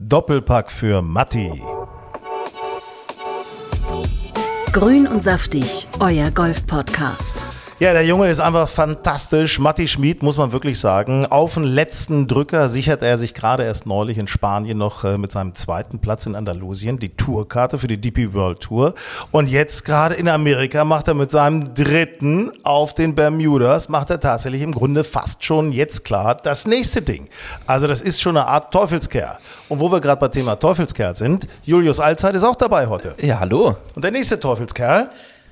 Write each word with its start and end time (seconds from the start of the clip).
Doppelpack 0.00 0.70
für 0.70 1.02
Matti. 1.02 1.60
Grün 4.72 5.08
und 5.08 5.24
saftig, 5.24 5.88
euer 5.98 6.30
Golf-Podcast. 6.30 7.47
Ja, 7.80 7.92
der 7.92 8.04
Junge 8.04 8.28
ist 8.28 8.40
einfach 8.40 8.68
fantastisch. 8.68 9.60
Matti 9.60 9.86
Schmid, 9.86 10.20
muss 10.20 10.36
man 10.36 10.50
wirklich 10.50 10.80
sagen. 10.80 11.26
Auf 11.26 11.54
den 11.54 11.62
letzten 11.62 12.26
Drücker 12.26 12.68
sichert 12.68 13.04
er 13.04 13.16
sich 13.18 13.34
gerade 13.34 13.62
erst 13.62 13.86
neulich 13.86 14.18
in 14.18 14.26
Spanien 14.26 14.78
noch 14.78 15.04
äh, 15.04 15.16
mit 15.16 15.30
seinem 15.30 15.54
zweiten 15.54 16.00
Platz 16.00 16.26
in 16.26 16.34
Andalusien 16.34 16.98
die 16.98 17.10
Tourkarte 17.10 17.78
für 17.78 17.86
die 17.86 18.00
DP 18.00 18.34
World 18.34 18.62
Tour. 18.62 18.94
Und 19.30 19.46
jetzt 19.46 19.84
gerade 19.84 20.16
in 20.16 20.28
Amerika 20.28 20.84
macht 20.84 21.06
er 21.06 21.14
mit 21.14 21.30
seinem 21.30 21.72
dritten 21.72 22.50
auf 22.64 22.94
den 22.94 23.14
Bermudas, 23.14 23.88
macht 23.88 24.10
er 24.10 24.18
tatsächlich 24.18 24.62
im 24.62 24.72
Grunde 24.72 25.04
fast 25.04 25.44
schon 25.44 25.70
jetzt 25.70 26.04
klar 26.04 26.34
das 26.34 26.66
nächste 26.66 27.00
Ding. 27.00 27.28
Also 27.68 27.86
das 27.86 28.00
ist 28.00 28.20
schon 28.20 28.36
eine 28.36 28.48
Art 28.48 28.72
Teufelskerl. 28.72 29.38
Und 29.68 29.78
wo 29.78 29.92
wir 29.92 30.00
gerade 30.00 30.18
bei 30.18 30.26
Thema 30.26 30.56
Teufelskerl 30.56 31.14
sind, 31.14 31.46
Julius 31.62 32.00
Allzeit 32.00 32.34
ist 32.34 32.42
auch 32.42 32.56
dabei 32.56 32.88
heute. 32.88 33.14
Ja, 33.22 33.38
hallo. 33.38 33.76
Und 33.94 34.02
der 34.02 34.10
nächste 34.10 34.40
Teufelskerl, 34.40 35.10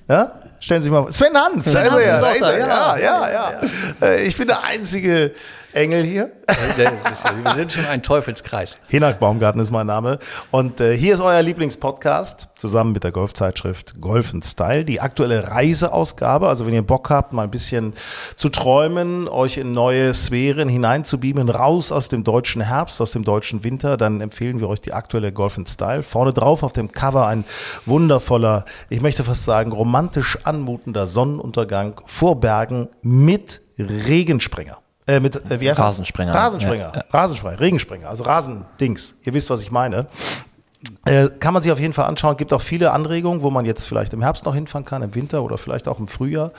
ja, 0.08 0.32
stellen 0.60 0.82
Sie 0.82 0.88
sich 0.88 0.92
mal 0.92 1.10
Sven 1.12 1.36
Hanf, 1.36 1.64
da 1.64 1.80
ist 1.82 1.92
er 1.92 2.06
ja, 2.06 2.20
da 2.20 2.28
ist 2.30 2.42
er, 2.42 2.58
ja, 2.58 2.96
ja, 2.96 3.30
ja. 3.30 3.52
Äh, 4.00 4.24
Ich 4.24 4.36
bin 4.36 4.48
der 4.48 4.62
einzige 4.64 5.32
Engel 5.76 6.04
hier. 6.04 6.30
Wir 6.76 7.54
sind 7.54 7.70
schon 7.70 7.84
ein 7.84 8.02
Teufelskreis. 8.02 8.78
Hinak 8.88 9.20
Baumgarten 9.20 9.60
ist 9.60 9.70
mein 9.70 9.86
Name. 9.86 10.18
Und 10.50 10.80
äh, 10.80 10.96
hier 10.96 11.14
ist 11.14 11.20
euer 11.20 11.42
Lieblingspodcast, 11.42 12.48
zusammen 12.56 12.92
mit 12.92 13.04
der 13.04 13.12
Golfzeitschrift 13.12 14.00
Golf 14.00 14.32
Style, 14.42 14.86
die 14.86 15.02
aktuelle 15.02 15.50
Reiseausgabe. 15.50 16.48
Also 16.48 16.66
wenn 16.66 16.72
ihr 16.72 16.82
Bock 16.82 17.10
habt, 17.10 17.34
mal 17.34 17.42
ein 17.42 17.50
bisschen 17.50 17.92
zu 18.36 18.48
träumen, 18.48 19.28
euch 19.28 19.58
in 19.58 19.72
neue 19.72 20.14
Sphären 20.14 20.70
hineinzubeamen, 20.70 21.50
raus 21.50 21.92
aus 21.92 22.08
dem 22.08 22.24
deutschen 22.24 22.62
Herbst, 22.62 23.02
aus 23.02 23.12
dem 23.12 23.24
deutschen 23.24 23.62
Winter, 23.62 23.98
dann 23.98 24.22
empfehlen 24.22 24.60
wir 24.60 24.70
euch 24.70 24.80
die 24.80 24.94
aktuelle 24.94 25.30
Golf 25.30 25.58
Style. 25.68 26.02
Vorne 26.02 26.32
drauf 26.32 26.62
auf 26.62 26.72
dem 26.72 26.90
Cover 26.90 27.26
ein 27.26 27.44
wundervoller, 27.84 28.64
ich 28.88 29.02
möchte 29.02 29.24
fast 29.24 29.44
sagen, 29.44 29.72
romantisch 29.72 30.38
anmutender 30.46 31.06
Sonnenuntergang 31.06 32.00
vor 32.06 32.40
Bergen 32.40 32.88
mit 33.02 33.60
Regensprenger. 33.78 34.78
Äh, 35.06 35.20
mit, 35.20 35.36
äh, 35.36 35.60
wie 35.60 35.68
heißt 35.68 35.78
das? 35.78 35.86
Rasensprenger. 35.86 36.34
Rasensprenger. 36.34 36.92
Ja, 36.94 36.96
ja. 36.96 37.04
Rasensprenger, 37.10 37.60
Regensprenger, 37.60 38.08
also 38.08 38.24
Rasendings. 38.24 39.14
Ihr 39.22 39.34
wisst, 39.34 39.50
was 39.50 39.62
ich 39.62 39.70
meine. 39.70 40.06
Äh, 41.06 41.28
kann 41.38 41.54
man 41.54 41.62
sich 41.62 41.70
auf 41.70 41.78
jeden 41.78 41.92
Fall 41.92 42.06
anschauen. 42.06 42.36
Gibt 42.36 42.52
auch 42.52 42.60
viele 42.60 42.90
Anregungen, 42.90 43.42
wo 43.42 43.50
man 43.50 43.64
jetzt 43.64 43.84
vielleicht 43.84 44.12
im 44.12 44.22
Herbst 44.22 44.44
noch 44.44 44.56
hinfahren 44.56 44.84
kann, 44.84 45.02
im 45.02 45.14
Winter 45.14 45.44
oder 45.44 45.56
vielleicht 45.56 45.86
auch 45.86 46.00
im 46.00 46.08
Frühjahr. 46.08 46.50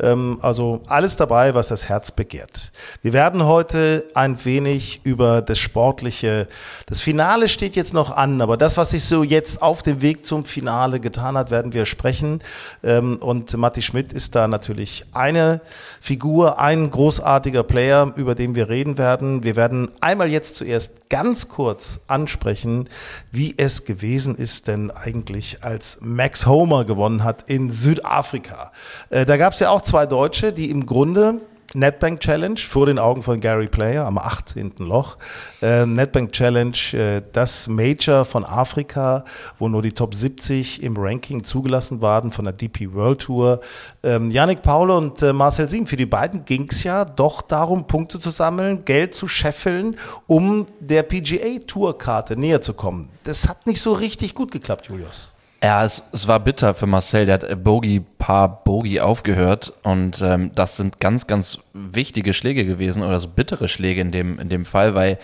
Ähm, 0.00 0.38
also 0.40 0.80
alles 0.86 1.16
dabei, 1.16 1.54
was 1.54 1.68
das 1.68 1.90
Herz 1.90 2.10
begehrt. 2.10 2.72
Wir 3.02 3.12
werden 3.12 3.44
heute 3.44 4.06
ein 4.14 4.42
wenig 4.46 5.02
über 5.04 5.42
das 5.42 5.58
Sportliche. 5.58 6.48
Das 6.86 7.02
Finale 7.02 7.46
steht 7.46 7.76
jetzt 7.76 7.92
noch 7.92 8.16
an, 8.16 8.40
aber 8.40 8.56
das, 8.56 8.78
was 8.78 8.90
sich 8.90 9.04
so 9.04 9.22
jetzt 9.22 9.60
auf 9.60 9.82
dem 9.82 10.00
Weg 10.00 10.24
zum 10.24 10.46
Finale 10.46 10.98
getan 10.98 11.36
hat, 11.36 11.50
werden 11.50 11.74
wir 11.74 11.84
sprechen. 11.84 12.40
Ähm, 12.82 13.18
und 13.18 13.54
Matti 13.54 13.82
Schmidt 13.82 14.14
ist 14.14 14.34
da 14.34 14.48
natürlich 14.48 15.04
eine 15.12 15.60
Figur, 16.00 16.58
ein 16.58 16.88
großartiger 16.88 17.64
Player, 17.64 18.14
über 18.16 18.34
den 18.34 18.54
wir 18.54 18.70
reden 18.70 18.96
werden. 18.96 19.44
Wir 19.44 19.56
werden 19.56 19.90
einmal 20.00 20.30
jetzt 20.30 20.56
zuerst 20.56 21.10
ganz 21.10 21.48
kurz 21.48 22.00
ansprechen, 22.06 22.88
wie 23.30 23.54
es 23.58 23.84
gewesen 23.90 24.36
ist 24.36 24.68
denn 24.68 24.92
eigentlich, 24.92 25.64
als 25.64 25.98
Max 26.00 26.46
Homer 26.46 26.84
gewonnen 26.84 27.24
hat 27.24 27.50
in 27.50 27.72
Südafrika. 27.72 28.70
Äh, 29.10 29.26
da 29.26 29.36
gab 29.36 29.52
es 29.52 29.58
ja 29.58 29.70
auch 29.70 29.82
zwei 29.82 30.06
Deutsche, 30.06 30.52
die 30.52 30.70
im 30.70 30.86
Grunde 30.86 31.40
Netbank 31.72 32.18
Challenge 32.18 32.58
vor 32.58 32.86
den 32.86 32.98
Augen 32.98 33.22
von 33.22 33.38
Gary 33.38 33.68
Player 33.68 34.04
am 34.04 34.18
18. 34.18 34.72
Loch. 34.78 35.18
Äh, 35.62 35.86
Netbank 35.86 36.32
Challenge, 36.32 36.76
äh, 36.92 37.22
das 37.32 37.68
Major 37.68 38.24
von 38.24 38.44
Afrika, 38.44 39.24
wo 39.58 39.68
nur 39.68 39.80
die 39.80 39.92
Top 39.92 40.14
70 40.14 40.82
im 40.82 40.96
Ranking 40.96 41.44
zugelassen 41.44 42.00
waren 42.02 42.32
von 42.32 42.44
der 42.44 42.54
DP 42.54 42.92
World 42.92 43.20
Tour. 43.20 43.60
Ähm, 44.02 44.32
Yannick 44.32 44.62
Paul 44.62 44.90
und 44.90 45.22
äh, 45.22 45.32
Marcel 45.32 45.68
Siegen, 45.68 45.86
für 45.86 45.96
die 45.96 46.06
beiden 46.06 46.44
ging 46.44 46.66
es 46.68 46.82
ja 46.82 47.04
doch 47.04 47.40
darum, 47.40 47.86
Punkte 47.86 48.18
zu 48.18 48.30
sammeln, 48.30 48.84
Geld 48.84 49.14
zu 49.14 49.28
scheffeln, 49.28 49.96
um 50.26 50.66
der 50.80 51.04
PGA 51.04 51.60
Tourkarte 51.64 52.36
näher 52.36 52.62
zu 52.62 52.74
kommen. 52.74 53.10
Das 53.22 53.48
hat 53.48 53.68
nicht 53.68 53.80
so 53.80 53.92
richtig 53.92 54.34
gut 54.34 54.50
geklappt, 54.50 54.86
Julius. 54.86 55.34
Ja, 55.62 55.84
es, 55.84 56.02
es 56.12 56.26
war 56.26 56.40
bitter 56.40 56.72
für 56.72 56.86
Marcel. 56.86 57.26
Der 57.26 57.34
hat 57.34 57.44
äh, 57.44 57.56
Bogey, 57.56 58.00
paar 58.00 58.64
Bogey 58.64 59.00
aufgehört 59.00 59.72
und 59.82 60.22
ähm, 60.22 60.52
das 60.54 60.76
sind 60.76 61.00
ganz, 61.00 61.26
ganz 61.26 61.58
wichtige 61.74 62.32
Schläge 62.32 62.64
gewesen 62.64 63.02
oder 63.02 63.20
so 63.20 63.28
bittere 63.28 63.68
Schläge 63.68 64.00
in 64.00 64.10
dem, 64.10 64.38
in 64.38 64.48
dem 64.48 64.64
Fall, 64.64 64.94
weil 64.94 65.18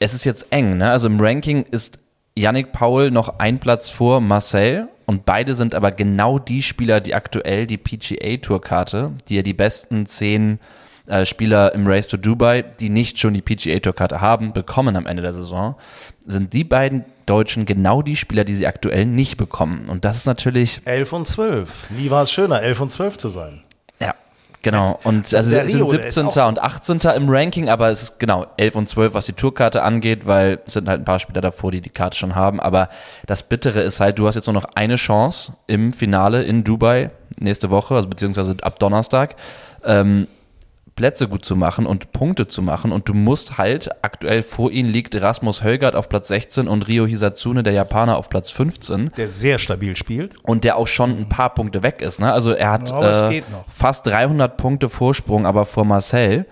es 0.00 0.14
ist 0.14 0.24
jetzt 0.24 0.50
eng. 0.50 0.78
Ne? 0.78 0.90
Also 0.90 1.06
im 1.06 1.20
Ranking 1.20 1.62
ist 1.62 1.98
Yannick 2.36 2.72
Paul 2.72 3.10
noch 3.10 3.38
ein 3.38 3.60
Platz 3.60 3.88
vor 3.88 4.20
Marcel 4.20 4.88
und 5.06 5.24
beide 5.24 5.54
sind 5.54 5.74
aber 5.74 5.92
genau 5.92 6.38
die 6.38 6.62
Spieler, 6.62 7.00
die 7.00 7.14
aktuell 7.14 7.66
die 7.66 7.78
PGA 7.78 8.38
Tourkarte, 8.38 9.12
die 9.28 9.36
ja 9.36 9.42
die 9.42 9.54
besten 9.54 10.06
zehn 10.06 10.58
äh, 11.10 11.26
Spieler 11.26 11.74
im 11.74 11.86
Race 11.86 12.06
to 12.06 12.16
Dubai, 12.16 12.62
die 12.62 12.88
nicht 12.88 13.18
schon 13.18 13.34
die 13.34 13.42
PGA 13.42 13.80
Tourkarte 13.80 14.20
haben, 14.20 14.52
bekommen 14.52 14.96
am 14.96 15.06
Ende 15.06 15.22
der 15.22 15.34
Saison, 15.34 15.74
sind 16.26 16.52
die 16.52 16.64
beiden 16.64 17.04
Deutschen 17.26 17.66
genau 17.66 18.02
die 18.02 18.16
Spieler, 18.16 18.44
die 18.44 18.54
sie 18.54 18.66
aktuell 18.66 19.06
nicht 19.06 19.36
bekommen. 19.36 19.88
Und 19.88 20.04
das 20.04 20.16
ist 20.16 20.26
natürlich 20.26 20.80
11 20.84 21.12
und 21.12 21.28
12. 21.28 21.86
Wie 21.90 22.10
war 22.10 22.22
es 22.22 22.32
schöner, 22.32 22.62
11 22.62 22.80
und 22.80 22.90
12 22.92 23.18
zu 23.18 23.28
sein? 23.28 23.62
Ja, 24.00 24.14
genau. 24.62 24.98
Und 25.04 25.34
also 25.34 25.50
der 25.50 25.64
es 25.64 25.72
sind 25.72 25.82
Rio, 25.82 25.92
der 25.92 26.06
ist 26.06 26.14
17. 26.14 26.26
auch 26.26 26.32
so- 26.32 26.48
und 26.48 26.62
18. 26.62 27.00
im 27.16 27.28
Ranking, 27.28 27.68
aber 27.68 27.90
es 27.90 28.02
ist 28.02 28.18
genau 28.18 28.46
11 28.56 28.76
und 28.76 28.88
12, 28.88 29.14
was 29.14 29.26
die 29.26 29.32
Tourkarte 29.32 29.82
angeht, 29.82 30.26
weil 30.26 30.60
es 30.66 30.74
sind 30.74 30.88
halt 30.88 31.00
ein 31.00 31.04
paar 31.04 31.18
Spieler 31.18 31.40
davor, 31.40 31.72
die 31.72 31.80
die 31.80 31.90
Karte 31.90 32.16
schon 32.16 32.34
haben. 32.34 32.60
Aber 32.60 32.88
das 33.26 33.42
Bittere 33.42 33.80
ist 33.82 34.00
halt, 34.00 34.18
du 34.18 34.26
hast 34.26 34.36
jetzt 34.36 34.46
nur 34.46 34.54
noch 34.54 34.66
eine 34.74 34.96
Chance 34.96 35.54
im 35.66 35.92
Finale 35.92 36.42
in 36.44 36.64
Dubai 36.64 37.10
nächste 37.38 37.70
Woche, 37.70 37.94
also 37.94 38.08
beziehungsweise 38.08 38.56
ab 38.62 38.78
Donnerstag. 38.78 39.36
Ähm, 39.84 40.26
Plätze 41.00 41.28
gut 41.28 41.46
zu 41.46 41.56
machen 41.56 41.86
und 41.86 42.12
Punkte 42.12 42.46
zu 42.46 42.60
machen 42.60 42.92
und 42.92 43.08
du 43.08 43.14
musst 43.14 43.56
halt, 43.56 43.88
aktuell 44.02 44.42
vor 44.42 44.70
ihnen 44.70 44.90
liegt 44.90 45.18
Rasmus 45.18 45.64
Högert 45.64 45.94
auf 45.94 46.10
Platz 46.10 46.28
16 46.28 46.68
und 46.68 46.88
Rio 46.88 47.06
Hisatsune, 47.06 47.62
der 47.62 47.72
Japaner, 47.72 48.18
auf 48.18 48.28
Platz 48.28 48.50
15 48.50 49.12
Der 49.16 49.26
sehr 49.26 49.58
stabil 49.58 49.96
spielt. 49.96 50.34
und 50.42 50.62
der 50.62 50.76
auch 50.76 50.88
schon 50.88 51.16
ein 51.16 51.26
paar 51.26 51.54
Punkte 51.54 51.82
weg 51.82 52.02
ist. 52.02 52.20
Ne? 52.20 52.30
Also 52.30 52.52
er 52.52 52.70
hat 52.70 52.92
äh, 52.92 53.42
fast 53.66 54.08
300 54.08 54.58
Punkte 54.58 54.90
Vorsprung, 54.90 55.46
aber 55.46 55.64
vor 55.64 55.86
Marcel 55.86 56.44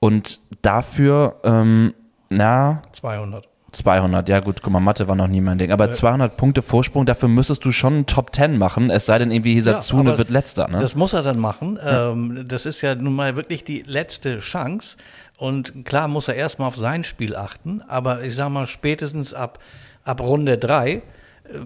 und 0.00 0.38
dafür, 0.60 1.36
ähm, 1.42 1.94
na, 2.28 2.82
200. 2.92 3.48
200, 3.74 4.28
ja 4.28 4.40
gut, 4.40 4.62
guck 4.62 4.72
mal, 4.72 4.80
Mathe 4.80 5.08
war 5.08 5.16
noch 5.16 5.28
nie 5.28 5.40
mein 5.40 5.58
Ding, 5.58 5.72
aber 5.72 5.92
200 5.92 6.36
Punkte 6.36 6.62
Vorsprung, 6.62 7.06
dafür 7.06 7.28
müsstest 7.28 7.64
du 7.64 7.72
schon 7.72 7.94
einen 7.94 8.06
Top 8.06 8.34
10 8.34 8.56
machen, 8.58 8.90
es 8.90 9.06
sei 9.06 9.18
denn 9.18 9.30
irgendwie 9.30 9.54
Hisatsune 9.54 10.10
aber 10.10 10.18
wird 10.18 10.30
letzter. 10.30 10.68
Ne? 10.68 10.78
Das 10.80 10.94
muss 10.94 11.12
er 11.12 11.22
dann 11.22 11.38
machen. 11.38 11.78
Ähm, 11.84 12.44
das 12.48 12.66
ist 12.66 12.80
ja 12.80 12.94
nun 12.94 13.14
mal 13.14 13.36
wirklich 13.36 13.64
die 13.64 13.82
letzte 13.86 14.40
Chance. 14.40 14.96
Und 15.36 15.84
klar 15.84 16.08
muss 16.08 16.28
er 16.28 16.34
erstmal 16.34 16.68
auf 16.68 16.76
sein 16.76 17.04
Spiel 17.04 17.34
achten, 17.34 17.82
aber 17.88 18.22
ich 18.22 18.34
sag 18.34 18.50
mal, 18.50 18.66
spätestens 18.66 19.34
ab, 19.34 19.58
ab 20.04 20.20
Runde 20.20 20.58
drei 20.58 20.90
äh, 20.92 21.02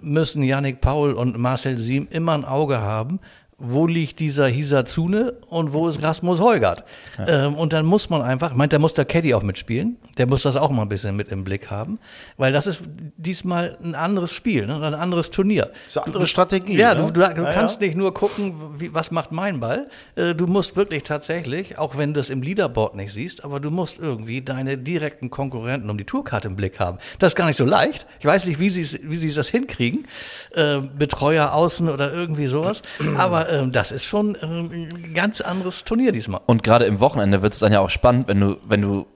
müssen 0.01 0.43
Yannick 0.43 0.81
Paul 0.81 1.13
und 1.13 1.39
Marcel 1.39 1.79
Siem 1.79 2.09
immer 2.11 2.33
ein 2.33 2.45
Auge 2.45 2.81
haben, 2.81 3.21
wo 3.61 3.89
liegt 3.89 4.21
dieser 4.21 4.47
Hisatsune 4.47 5.33
und 5.49 5.73
wo 5.73 5.89
ist 5.89 6.01
Rasmus 6.01 6.39
Heugart. 6.41 6.85
Ähm, 7.27 7.55
und 7.55 7.73
dann 7.73 7.85
muss 7.87 8.09
man 8.09 8.23
einfach, 8.23 8.55
meint, 8.55 8.73
da 8.73 8.79
muss 8.79 8.95
der 8.95 9.05
Caddy 9.05 9.35
auch 9.35 9.43
mitspielen, 9.43 9.97
der 10.17 10.29
muss 10.29 10.43
das 10.43 10.55
auch 10.57 10.71
mal 10.71 10.83
ein 10.83 10.89
bisschen 10.89 11.17
mit 11.17 11.29
im 11.33 11.43
Blick 11.43 11.69
haben, 11.69 11.99
weil 12.37 12.53
das 12.53 12.69
ist 12.69 12.83
diesmal 13.17 13.77
ein 13.83 13.97
anderes 13.97 14.33
Spiel, 14.33 14.67
ne? 14.67 14.77
ein 14.77 14.95
anderes 14.95 15.31
Turnier. 15.31 15.71
Das 15.85 15.87
ist 15.87 15.97
eine 15.99 16.07
andere 16.07 16.27
Strategie. 16.29 16.77
Ja, 16.77 16.95
ne? 16.95 17.11
du, 17.13 17.21
du, 17.21 17.35
du 17.35 17.43
Ja, 17.43 17.53
kannst 17.53 17.81
ja. 17.81 17.89
nicht 17.89 17.97
nur 17.97 18.15
gucken, 18.15 18.55
wie, 18.79 18.95
was 18.95 19.11
macht 19.11 19.33
mein 19.33 19.59
Ball. 19.61 19.89
Äh, 20.15 20.35
Du 20.37 20.47
musst 20.47 20.77
wirklich 20.77 21.03
tatsächlich, 21.03 21.79
auch 21.79 21.97
wenn 21.99 22.15
du 22.15 22.21
es 22.21 22.31
im 22.31 22.43
Leaderboard 22.43 22.95
nicht 22.95 23.13
siehst, 23.13 23.43
aber 23.45 23.59
du 23.59 23.71
musst 23.71 23.99
irgendwie 23.99 24.41
deine 24.41 24.79
direkten 24.79 25.31
Konkurrenten 25.31 25.91
um 25.91 25.99
die 25.99 26.05
Tourkarte 26.05 26.47
im 26.47 26.55
Blick 26.55 26.79
haben. 26.79 26.99
Das 27.19 27.33
ist 27.33 27.35
gar 27.37 27.47
nicht 27.47 27.57
so 27.57 27.65
leicht. 27.65 28.07
Ich 28.21 28.27
weiß 28.27 28.45
nicht, 28.47 28.61
wie 28.61 28.71
sie 28.71 29.01
wie 29.03 29.17
sie 29.17 29.35
das 29.35 29.49
hinkriegen. 29.49 30.07
Äh, 30.55 30.81
Betreuer 30.97 31.53
außen 31.53 31.89
oder 31.89 32.13
irgendwie 32.13 32.47
sowas. 32.47 32.83
Aber 33.17 33.48
ähm, 33.51 33.73
das 33.73 33.93
ist 33.93 34.05
schon 34.05 34.37
ähm, 34.43 34.71
ein 34.73 35.15
ganz 35.15 35.41
anderes 35.41 35.85
Turnier 35.85 36.13
diesmal. 36.13 36.41
Und 36.47 36.63
gerade 36.63 36.85
im 36.85 37.01
Wochenende 37.01 37.43
wird 37.43 37.53
es 37.53 37.59
dann 37.59 37.73
ja 37.73 37.81
auch 37.81 37.91
spannend, 37.91 38.29
wenn 38.29 38.41
du, 38.41 38.57
wenn 38.67 38.81
du 38.81 39.07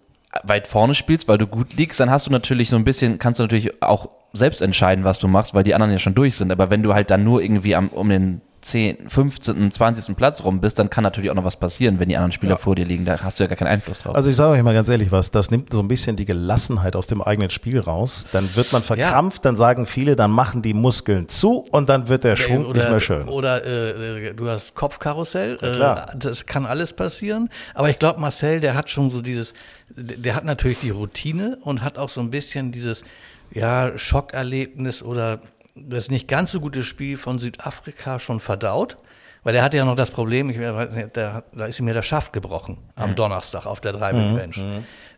weit 0.43 0.67
vorne 0.67 0.95
spielst, 0.95 1.29
weil 1.29 1.39
du 1.39 1.47
gut 1.47 1.75
liegst, 1.75 2.01
dann 2.01 2.11
hast 2.11 2.27
du 2.27 2.31
natürlich 2.31 2.71
so 2.71 2.77
ein 2.77 2.85
bisschen, 2.85 3.19
kannst 3.19 3.39
du 3.39 3.45
natürlich 3.45 3.83
auch 3.83 4.09
selbst 4.33 4.63
entscheiden, 4.63 5.05
was 5.05 5.19
du 5.19 5.29
machst, 5.29 5.55
weil 5.55 5.65
die 5.65 5.75
anderen 5.75 5.93
ja 5.93 5.99
schon 5.99 6.15
durch 6.15 6.37
sind. 6.37 6.51
Aber 6.51 6.71
wenn 6.71 6.83
du 6.83 6.95
halt 6.95 7.11
dann 7.11 7.25
nur 7.25 7.43
irgendwie 7.43 7.77
am, 7.77 7.89
um 7.89 8.09
den 8.09 8.41
10., 8.63 9.09
15., 9.09 9.71
20. 9.73 10.17
Platz 10.17 10.45
rum 10.45 10.61
bist, 10.61 10.79
dann 10.79 10.89
kann 10.89 11.03
natürlich 11.03 11.31
auch 11.31 11.35
noch 11.35 11.45
was 11.45 11.57
passieren, 11.57 11.99
wenn 11.99 12.09
die 12.09 12.17
anderen 12.17 12.33
Spieler 12.33 12.57
vor 12.57 12.77
dir 12.77 12.85
liegen. 12.85 13.05
Da 13.05 13.19
hast 13.21 13.39
du 13.39 13.45
ja 13.45 13.49
gar 13.49 13.57
keinen 13.57 13.69
Einfluss 13.69 13.99
drauf. 13.99 14.15
Also 14.15 14.31
ich 14.31 14.37
sage 14.37 14.53
euch 14.53 14.63
mal 14.63 14.73
ganz 14.73 14.89
ehrlich 14.89 15.11
was, 15.11 15.33
das 15.33 15.51
nimmt 15.51 15.73
so 15.73 15.81
ein 15.81 15.89
bisschen 15.89 16.17
die 16.17 16.25
Gelassenheit 16.25 16.95
aus 16.95 17.09
dem 17.09 17.21
eigenen 17.21 17.51
Spiel 17.51 17.81
raus. 17.81 18.27
Dann 18.31 18.55
wird 18.55 18.73
man 18.73 18.83
verkrampft, 18.83 19.45
dann 19.45 19.57
sagen 19.57 19.87
viele, 19.87 20.15
dann 20.15 20.31
machen 20.31 20.63
die 20.63 20.75
Muskeln 20.75 21.29
zu 21.29 21.65
und 21.73 21.89
dann 21.89 22.09
wird 22.09 22.25
der 22.25 22.37
Schwung 22.37 22.65
oder, 22.65 22.81
nicht 22.81 22.91
mehr 22.91 23.01
schön. 23.01 23.29
Oder 23.29 23.67
äh, 23.67 24.33
du 24.33 24.49
hast 24.49 24.75
Kopfkarussell. 24.75 25.57
klar. 25.57 26.15
Äh, 26.15 26.19
das 26.19 26.47
kann 26.47 26.65
alles 26.65 26.93
passieren. 26.93 27.49
Aber 27.75 27.91
ich 27.91 27.99
glaube, 27.99 28.21
Marcel, 28.21 28.61
der 28.61 28.75
hat 28.75 28.89
schon 28.91 29.11
so 29.11 29.21
dieses, 29.23 29.55
der 29.91 30.37
hat 30.37 30.45
natürlich 30.45 30.81
die 30.81 30.91
Routine 30.91 31.59
und 31.63 31.83
hat 31.83 31.99
auch 31.99 32.09
so 32.09 32.21
ein 32.21 32.31
bisschen 32.31 32.71
dieses, 32.71 33.03
ja, 33.55 33.99
Schockerlebnis 33.99 35.03
oder 35.03 35.41
das 35.75 36.11
nicht 36.11 36.29
ganz 36.29 36.53
so 36.53 36.61
gute 36.61 36.83
Spiel 36.83 37.17
von 37.17 37.39
Südafrika 37.39 38.19
schon 38.19 38.41
verdaut. 38.41 38.97
Weil 39.45 39.57
er 39.57 39.65
hatte 39.65 39.77
ja 39.77 39.85
noch 39.85 39.97
das 39.97 40.13
Problem, 40.13 40.51
ich 40.51 40.59
da, 41.13 41.43
da 41.53 41.67
ist 41.67 41.81
ihm 41.81 41.89
ja 41.89 41.95
der 41.95 42.03
Schaft 42.03 42.33
gebrochen 42.33 42.79
am 42.95 43.17
Donnerstag 43.17 43.67
auf 43.67 43.81
der 43.81 43.93
Dreibeck-Bench. 43.93 44.63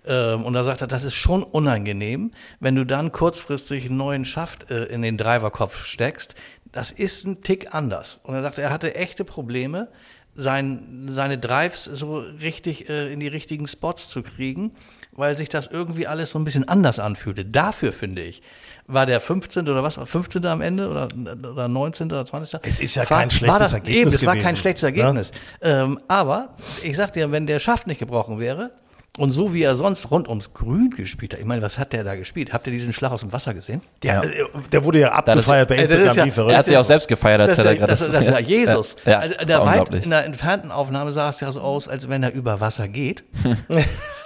Ähm, 0.06 0.44
und 0.44 0.54
da 0.54 0.64
sagt 0.64 0.80
er, 0.80 0.86
das 0.86 1.04
ist 1.04 1.14
schon 1.14 1.42
unangenehm, 1.42 2.30
wenn 2.58 2.74
du 2.74 2.86
dann 2.86 3.12
kurzfristig 3.12 3.84
einen 3.84 3.98
neuen 3.98 4.24
Schaft 4.24 4.70
äh, 4.70 4.84
in 4.84 5.02
den 5.02 5.18
Driverkopf 5.18 5.84
steckst. 5.84 6.34
Das 6.72 6.90
ist 6.90 7.26
ein 7.26 7.42
Tick 7.42 7.74
anders. 7.74 8.20
Und 8.22 8.34
er 8.34 8.42
sagt, 8.42 8.58
er 8.58 8.70
hatte 8.70 8.94
echte 8.94 9.24
Probleme, 9.24 9.88
sein, 10.34 11.06
seine 11.08 11.38
Drives 11.38 11.84
so 11.84 12.18
richtig 12.18 12.88
äh, 12.88 13.12
in 13.12 13.20
die 13.20 13.28
richtigen 13.28 13.68
Spots 13.68 14.08
zu 14.08 14.22
kriegen, 14.22 14.72
weil 15.16 15.38
sich 15.38 15.48
das 15.48 15.66
irgendwie 15.68 16.06
alles 16.06 16.30
so 16.30 16.38
ein 16.38 16.44
bisschen 16.44 16.68
anders 16.68 16.98
anfühlte. 16.98 17.44
Dafür 17.44 17.92
finde 17.92 18.22
ich, 18.22 18.42
war 18.86 19.06
der 19.06 19.20
15. 19.20 19.68
oder 19.68 19.82
was, 19.82 19.94
15. 20.02 20.44
am 20.46 20.60
Ende 20.60 20.88
oder, 20.88 21.08
oder 21.50 21.68
19. 21.68 22.08
oder 22.08 22.26
20. 22.26 22.60
Es 22.64 22.80
ist 22.80 22.94
ja 22.96 23.08
war, 23.08 23.18
kein 23.20 23.30
schlechtes 23.30 23.52
war 23.52 23.58
das, 23.58 23.72
Ergebnis 23.72 23.96
Eben, 23.96 24.08
es 24.08 24.26
war 24.26 24.34
gewesen, 24.34 24.44
kein 24.46 24.56
schlechtes 24.56 24.82
ne? 24.82 24.88
Ergebnis. 24.88 25.30
Ähm, 25.62 25.98
aber 26.08 26.50
ich 26.82 26.96
sag 26.96 27.12
dir, 27.12 27.30
wenn 27.32 27.46
der 27.46 27.60
Schaft 27.60 27.86
nicht 27.86 27.98
gebrochen 27.98 28.38
wäre, 28.40 28.72
und 29.16 29.30
so 29.30 29.54
wie 29.54 29.62
er 29.62 29.76
sonst 29.76 30.10
rund 30.10 30.26
ums 30.28 30.52
Grün 30.54 30.90
gespielt 30.90 31.34
hat, 31.34 31.38
ich 31.40 31.46
meine, 31.46 31.62
was 31.62 31.78
hat 31.78 31.92
der 31.92 32.02
da 32.02 32.16
gespielt? 32.16 32.52
Habt 32.52 32.66
ihr 32.66 32.72
diesen 32.72 32.92
Schlag 32.92 33.12
aus 33.12 33.20
dem 33.20 33.32
Wasser 33.32 33.54
gesehen? 33.54 33.80
Der, 34.02 34.24
äh, 34.24 34.44
der 34.72 34.82
wurde 34.82 34.98
ja 34.98 35.12
abgefeiert 35.12 35.68
bei 35.68 35.76
das 35.76 35.84
ist 35.84 35.92
Instagram, 35.92 36.16
ja- 36.16 36.24
wie 36.24 36.28
er 36.28 36.32
verrückt. 36.32 36.56
hat 36.56 36.66
sich 36.66 36.76
auch 36.76 36.84
selbst 36.84 37.06
gefeiert, 37.06 37.40
als 37.42 37.50
Das, 37.50 37.58
er 37.58 37.64
da 37.64 37.74
gerade 37.74 37.92
das, 37.92 38.10
das 38.10 38.22
ist 38.22 38.28
ja 38.28 38.38
Jesus. 38.40 38.96
Ja, 39.04 39.12
ja, 39.12 39.18
also, 39.20 39.36
das 39.36 39.46
der 39.46 39.58
war 39.60 39.66
weit, 39.66 39.72
unglaublich. 39.78 40.02
in 40.04 40.10
der 40.10 40.24
entfernten 40.24 40.72
Aufnahme 40.72 41.12
sah 41.12 41.30
es 41.30 41.38
ja 41.38 41.52
so 41.52 41.60
aus, 41.60 41.86
als 41.86 42.08
wenn 42.08 42.24
er 42.24 42.32
über 42.32 42.58
Wasser 42.60 42.88
geht. 42.88 43.22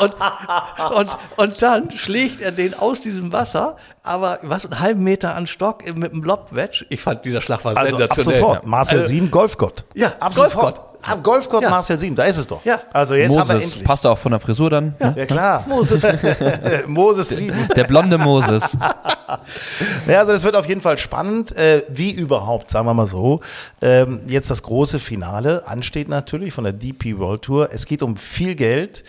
und, 0.00 0.14
und, 0.96 1.18
und 1.36 1.62
dann 1.62 1.90
schlägt 1.92 2.40
er 2.42 2.52
den 2.52 2.74
aus 2.74 3.00
diesem 3.00 3.32
Wasser, 3.32 3.76
aber 4.02 4.38
was, 4.42 4.64
einen 4.64 4.80
halben 4.80 5.04
Meter 5.04 5.34
an 5.34 5.46
Stock 5.46 5.84
mit 5.96 6.12
einem 6.12 6.22
Lobwedge. 6.22 6.86
Ich 6.90 7.00
fand, 7.02 7.24
dieser 7.24 7.40
Schlag 7.42 7.64
war 7.64 7.76
Also 7.76 7.94
ab 7.94 7.98
sensationell. 8.00 8.40
sofort, 8.40 8.66
Marcel 8.66 8.98
Also- 9.00 9.10
Sieben, 9.10 9.30
Golfgott. 9.30 9.84
Ja, 9.94 10.08
ab 10.20 10.34
Golfgott. 10.34 10.50
sofort. 10.52 10.80
Ab 11.00 11.22
Golfgott, 11.22 11.62
Ja. 11.62 11.70
Marcel 11.70 11.96
Sieben, 11.96 12.16
da 12.16 12.24
ist 12.24 12.38
es 12.38 12.46
doch. 12.48 12.64
Ja. 12.64 12.80
Also 12.92 13.14
jetzt 13.14 13.28
haben 13.28 13.48
wir 13.48 13.54
Moses, 13.54 13.66
endlich. 13.70 13.84
passt 13.84 14.04
auch 14.04 14.18
von 14.18 14.32
der 14.32 14.40
Frisur 14.40 14.68
dann. 14.68 14.96
ne? 14.98 15.14
Ja 15.16 15.26
klar. 15.26 15.64
Moses. 15.68 16.04
Moses 16.88 17.28
Sieben. 17.28 17.68
Der 17.76 17.84
blonde 17.84 18.18
Moses. 18.18 18.76
Ja, 20.06 20.20
also 20.20 20.32
das 20.32 20.42
wird 20.42 20.56
auf 20.56 20.66
jeden 20.66 20.80
Fall 20.80 20.96
spannend, 20.96 21.54
äh, 21.54 21.82
wie 21.88 22.10
überhaupt, 22.10 22.70
sagen 22.70 22.86
wir 22.86 22.94
mal 22.94 23.06
so. 23.06 23.40
Ähm, 23.82 24.22
jetzt 24.26 24.50
das 24.50 24.62
große 24.62 24.98
Finale 24.98 25.64
ansteht 25.66 26.08
natürlich 26.08 26.54
von 26.54 26.64
der 26.64 26.72
DP 26.72 27.18
World 27.18 27.42
Tour. 27.42 27.68
Es 27.70 27.84
geht 27.84 28.02
um 28.02 28.16
viel 28.16 28.54
Geld. 28.54 29.04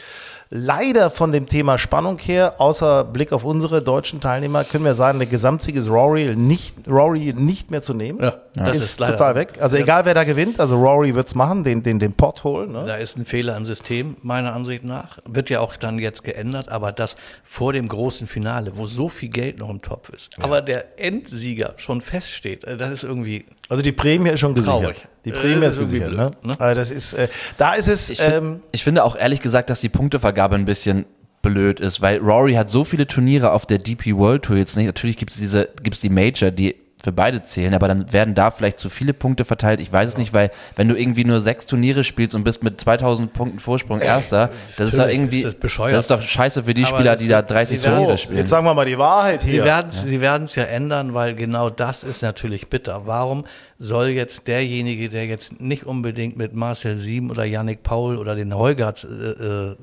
Leider 0.52 1.12
von 1.12 1.32
dem 1.32 1.46
Thema 1.46 1.78
Spannung 1.78 2.18
her, 2.18 2.56
außer 2.58 3.04
Blick 3.04 3.34
auf 3.34 3.44
unsere 3.44 3.84
deutschen 3.84 4.20
Teilnehmer, 4.20 4.64
können 4.64 4.84
wir 4.84 4.96
sagen, 4.96 5.20
der 5.20 5.28
Gesamtsieg 5.28 5.76
ist 5.76 5.90
Rory 5.90 6.36
nicht, 6.36 6.88
Rory 6.88 7.34
nicht 7.38 7.70
mehr 7.70 7.84
zu 7.84 7.94
nehmen. 7.94 8.20
Ja, 8.20 8.34
das 8.56 8.68
das 8.70 8.78
ist, 8.78 8.84
ist 8.84 9.00
leider- 9.00 9.18
total 9.18 9.36
weg. 9.36 9.54
Also 9.62 9.78
egal 9.78 10.06
wer 10.06 10.14
da 10.14 10.24
gewinnt, 10.24 10.60
also 10.60 10.76
Rory 10.80 11.14
wird's 11.16 11.36
machen, 11.36 11.64
den, 11.64 11.84
den, 11.84 12.00
den 12.00 12.12
Pot 12.14 12.44
holen. 12.44 12.72
Ne? 12.72 12.84
Da 12.88 12.96
ist 12.96 13.18
ein 13.18 13.26
Fehler 13.26 13.56
im 13.58 13.66
System, 13.66 14.16
meiner 14.22 14.54
Ansicht 14.54 14.84
nach. 14.84 15.20
Wird 15.26 15.50
ja 15.50 15.60
auch 15.60 15.76
dann 15.76 16.00
jetzt 16.00 16.24
geändert, 16.24 16.70
aber 16.70 16.92
das 16.92 17.16
vor 17.44 17.74
dem 17.74 17.88
großen 17.88 18.28
Finale, 18.28 18.72
wo 18.76 18.88
so 18.88 19.10
viel 19.10 19.30
Geld 19.30 19.58
noch 19.60 19.70
im 19.70 19.82
Topf 19.82 20.10
ist, 20.10 20.32
aber 20.42 20.62
der 20.62 21.00
Endsieger 21.00 21.74
schon 21.78 22.02
feststeht, 22.02 22.64
äh, 22.66 22.78
das 22.78 22.92
ist 22.92 23.04
irgendwie. 23.04 23.46
Also 23.70 23.84
die 23.84 23.92
Prämie 23.92 24.30
ist 24.30 24.40
schon 24.40 24.56
gesichert. 24.56 24.82
Traurig. 24.82 25.08
Die 25.26 25.30
Äh, 25.30 25.34
Prämie 25.34 25.62
das 25.62 25.76
ist 25.76 25.82
ist 25.84 25.94
irgendwie 25.94 26.00
gesichert. 26.00 26.18
Ne? 26.18 26.32
blöd, 26.42 26.46
ne? 26.58 26.60
Also 26.66 26.80
das 26.80 26.92
ist, 26.92 27.14
äh, 27.14 27.28
da 27.58 27.74
ist 27.74 27.88
es. 27.88 28.10
Ich, 28.10 28.20
find, 28.20 28.34
ähm, 28.36 28.60
ich 28.72 28.84
finde 28.84 29.04
auch 29.04 29.16
ehrlich 29.16 29.42
gesagt, 29.42 29.70
dass 29.70 29.80
die 29.80 29.90
Punktevergabe 29.90 30.56
ein 30.56 30.66
bisschen 30.66 31.06
blöd 31.42 31.80
ist, 31.80 32.02
weil 32.02 32.18
Rory 32.18 32.56
hat 32.56 32.70
so 32.70 32.84
viele 32.84 33.08
Turniere 33.08 33.52
auf 33.52 33.66
der 33.66 33.78
DP 33.78 34.16
World 34.18 34.44
Tour 34.44 34.58
jetzt 34.58 34.76
nicht. 34.76 34.88
Natürlich 34.88 35.18
gibt 35.18 35.32
es 35.32 35.38
diese, 35.38 35.70
gibt's 35.84 36.00
die 36.00 36.10
Major, 36.10 36.52
die 36.52 36.76
für 37.02 37.14
beide 37.14 37.42
zählen, 37.42 37.74
aber 37.74 37.88
dann 37.88 38.12
werden 38.12 38.36
da 38.36 38.52
vielleicht 38.52 38.78
zu 38.78 38.90
viele 38.90 39.14
Punkte 39.14 39.46
verteilt. 39.46 39.80
Ich 39.80 39.90
weiß 39.90 40.10
es 40.10 40.18
nicht, 40.18 40.34
weil 40.34 40.52
wenn 40.76 40.90
du 40.90 40.96
irgendwie 41.00 41.24
nur 41.24 41.40
sechs 41.40 41.66
Turniere 41.66 42.04
spielst 42.04 42.36
und 42.36 42.44
bist 42.44 42.62
mit 42.62 42.82
2000 42.82 43.32
Punkten 43.32 43.60
Vorsprung 43.60 44.02
Erster, 44.02 44.50
das 44.76 44.90
ist 44.92 45.00
doch 45.00 45.08
irgendwie, 45.08 45.40
ist 45.40 45.46
das 45.46 45.56
bescheuert. 45.56 45.94
das 45.94 46.06
ist 46.06 46.12
doch 46.12 46.22
scheiße 46.22 46.64
für 46.64 46.74
die 46.74 46.84
Aber 46.84 46.96
Spieler, 46.98 47.16
die 47.16 47.30
da 47.30 47.38
wird- 47.38 47.52
30 47.52 47.80
sie 47.80 47.86
werden- 47.86 47.96
Turniere 48.00 48.18
spielen. 48.18 48.38
jetzt 48.40 48.50
sagen 48.50 48.66
wir 48.66 48.74
mal 48.74 48.86
die 48.86 48.98
Wahrheit 48.98 49.44
hier. 49.44 49.62
Sie 49.62 49.64
werden 49.64 49.90
es 49.92 50.02
sie 50.04 50.20
werden's 50.20 50.56
ja 50.56 50.64
ändern, 50.64 51.14
weil 51.14 51.36
genau 51.36 51.70
das 51.70 52.04
ist 52.04 52.22
natürlich 52.22 52.68
bitter. 52.70 53.04
Warum 53.06 53.46
soll 53.78 54.08
jetzt 54.10 54.48
derjenige, 54.48 55.08
der 55.08 55.26
jetzt 55.26 55.62
nicht 55.62 55.86
unbedingt 55.86 56.36
mit 56.36 56.54
Marcel 56.54 56.98
Sieben 56.98 57.32
oder 57.32 57.46
Yannick 57.46 57.82
Paul 57.82 58.18
oder 58.18 58.36
den 58.36 58.54
Heugarts 58.54 59.06
äh, 59.06 59.08
äh, 59.08 59.76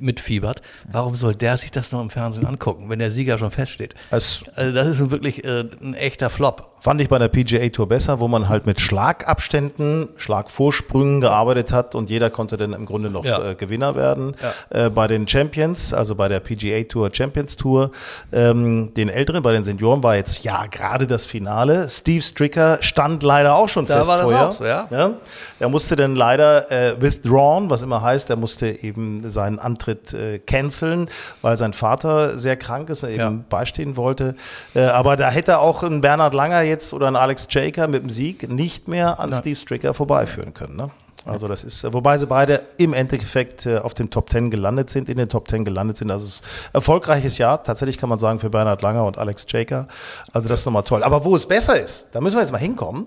mitfiebert, 0.00 0.62
warum 0.90 1.16
soll 1.16 1.34
der 1.34 1.56
sich 1.56 1.70
das 1.70 1.92
noch 1.92 2.00
im 2.00 2.10
Fernsehen 2.10 2.46
angucken, 2.46 2.88
wenn 2.88 2.98
der 2.98 3.10
Sieger 3.10 3.38
schon 3.38 3.50
feststeht? 3.50 3.94
Es 4.10 4.44
Also 4.54 4.72
das 4.72 4.88
ist 4.88 5.00
nun 5.00 5.10
wirklich 5.10 5.44
äh, 5.44 5.64
ein 5.80 5.94
echter 5.94 6.30
Flop. 6.30 6.67
Fand 6.80 7.00
ich 7.00 7.08
bei 7.08 7.18
der 7.18 7.28
PGA 7.28 7.68
Tour 7.68 7.88
besser, 7.88 8.20
wo 8.20 8.28
man 8.28 8.48
halt 8.48 8.66
mit 8.66 8.80
Schlagabständen, 8.80 10.08
Schlagvorsprüngen 10.16 11.20
gearbeitet 11.20 11.72
hat 11.72 11.94
und 11.94 12.10
jeder 12.10 12.30
konnte 12.30 12.56
dann 12.56 12.72
im 12.72 12.86
Grunde 12.86 13.10
noch 13.10 13.24
Ja. 13.24 13.50
äh, 13.50 13.54
Gewinner 13.54 13.94
werden. 13.94 14.34
Äh, 14.70 14.90
bei 14.90 15.06
den 15.06 15.26
Champions, 15.28 15.92
also 15.92 16.14
bei 16.14 16.28
der 16.28 16.40
PGA 16.40 16.82
Tour 16.84 17.10
Champions 17.12 17.56
Tour, 17.56 17.90
ähm, 18.32 18.92
den 18.94 19.08
Älteren, 19.08 19.42
bei 19.42 19.52
den 19.52 19.64
Senioren 19.64 20.02
war 20.02 20.16
jetzt 20.16 20.44
ja 20.44 20.66
gerade 20.66 21.06
das 21.06 21.26
Finale. 21.26 21.88
Steve 21.88 22.22
Stricker 22.22 22.78
stand 22.80 23.22
leider 23.22 23.54
auch 23.54 23.68
schon 23.68 23.86
Da 23.86 23.96
fest 23.96 24.08
war 24.08 24.16
das 24.18 24.24
vorher. 24.24 24.48
auch 24.48 24.52
so, 24.52 24.64
ja. 24.64 25.14
Er 25.60 25.68
musste 25.68 25.96
dann 25.96 26.14
leider 26.16 26.70
äh, 26.70 27.00
withdrawn, 27.00 27.70
was 27.70 27.82
immer 27.82 28.02
heißt, 28.02 28.30
er 28.30 28.36
musste 28.36 28.68
eben 28.82 29.28
seinen 29.28 29.58
Antritt 29.58 30.12
äh, 30.14 30.38
canceln, 30.38 31.08
weil 31.42 31.58
sein 31.58 31.72
Vater 31.72 32.38
sehr 32.38 32.56
krank 32.56 32.90
ist 32.90 33.02
und 33.02 33.10
eben 33.10 33.18
Ja. 33.18 33.32
beistehen 33.48 33.96
wollte. 33.96 34.34
Äh, 34.74 34.82
aber 34.84 35.16
da 35.16 35.30
hätte 35.30 35.58
auch 35.58 35.82
ein 35.82 36.00
Bernhard 36.00 36.34
Langer 36.34 36.62
jetzt 36.68 36.92
oder 36.92 37.08
ein 37.08 37.16
Alex 37.16 37.48
Jaker 37.50 37.88
mit 37.88 38.02
dem 38.02 38.10
Sieg 38.10 38.48
nicht 38.48 38.88
mehr 38.88 39.20
an 39.20 39.32
Steve 39.32 39.56
Stricker 39.56 39.94
vorbeiführen 39.94 40.54
können. 40.54 40.76
Ne? 40.76 40.90
Also 41.28 41.46
das 41.48 41.64
ist, 41.64 41.84
äh, 41.84 41.92
wobei 41.92 42.16
sie 42.18 42.26
beide 42.26 42.62
im 42.78 42.94
Endeffekt 42.94 43.66
äh, 43.66 43.78
auf 43.78 43.94
den 43.94 44.10
Top 44.10 44.30
Ten 44.30 44.50
gelandet 44.50 44.90
sind, 44.90 45.08
in 45.08 45.18
den 45.18 45.28
Top 45.28 45.48
Ten 45.48 45.64
gelandet 45.64 45.98
sind. 45.98 46.10
Also 46.10 46.24
es 46.24 46.36
ist 46.36 46.44
ein 46.44 46.74
erfolgreiches 46.74 47.38
Jahr, 47.38 47.62
tatsächlich 47.62 47.98
kann 47.98 48.08
man 48.08 48.18
sagen, 48.18 48.38
für 48.38 48.50
Bernhard 48.50 48.82
Langer 48.82 49.04
und 49.04 49.18
Alex 49.18 49.46
Jaker. 49.48 49.88
Also 50.32 50.48
das 50.48 50.60
ist 50.60 50.66
nochmal 50.66 50.84
toll. 50.84 51.02
Aber 51.02 51.24
wo 51.24 51.36
es 51.36 51.46
besser 51.46 51.78
ist, 51.78 52.08
da 52.12 52.20
müssen 52.20 52.36
wir 52.36 52.40
jetzt 52.40 52.52
mal 52.52 52.58
hinkommen, 52.58 53.06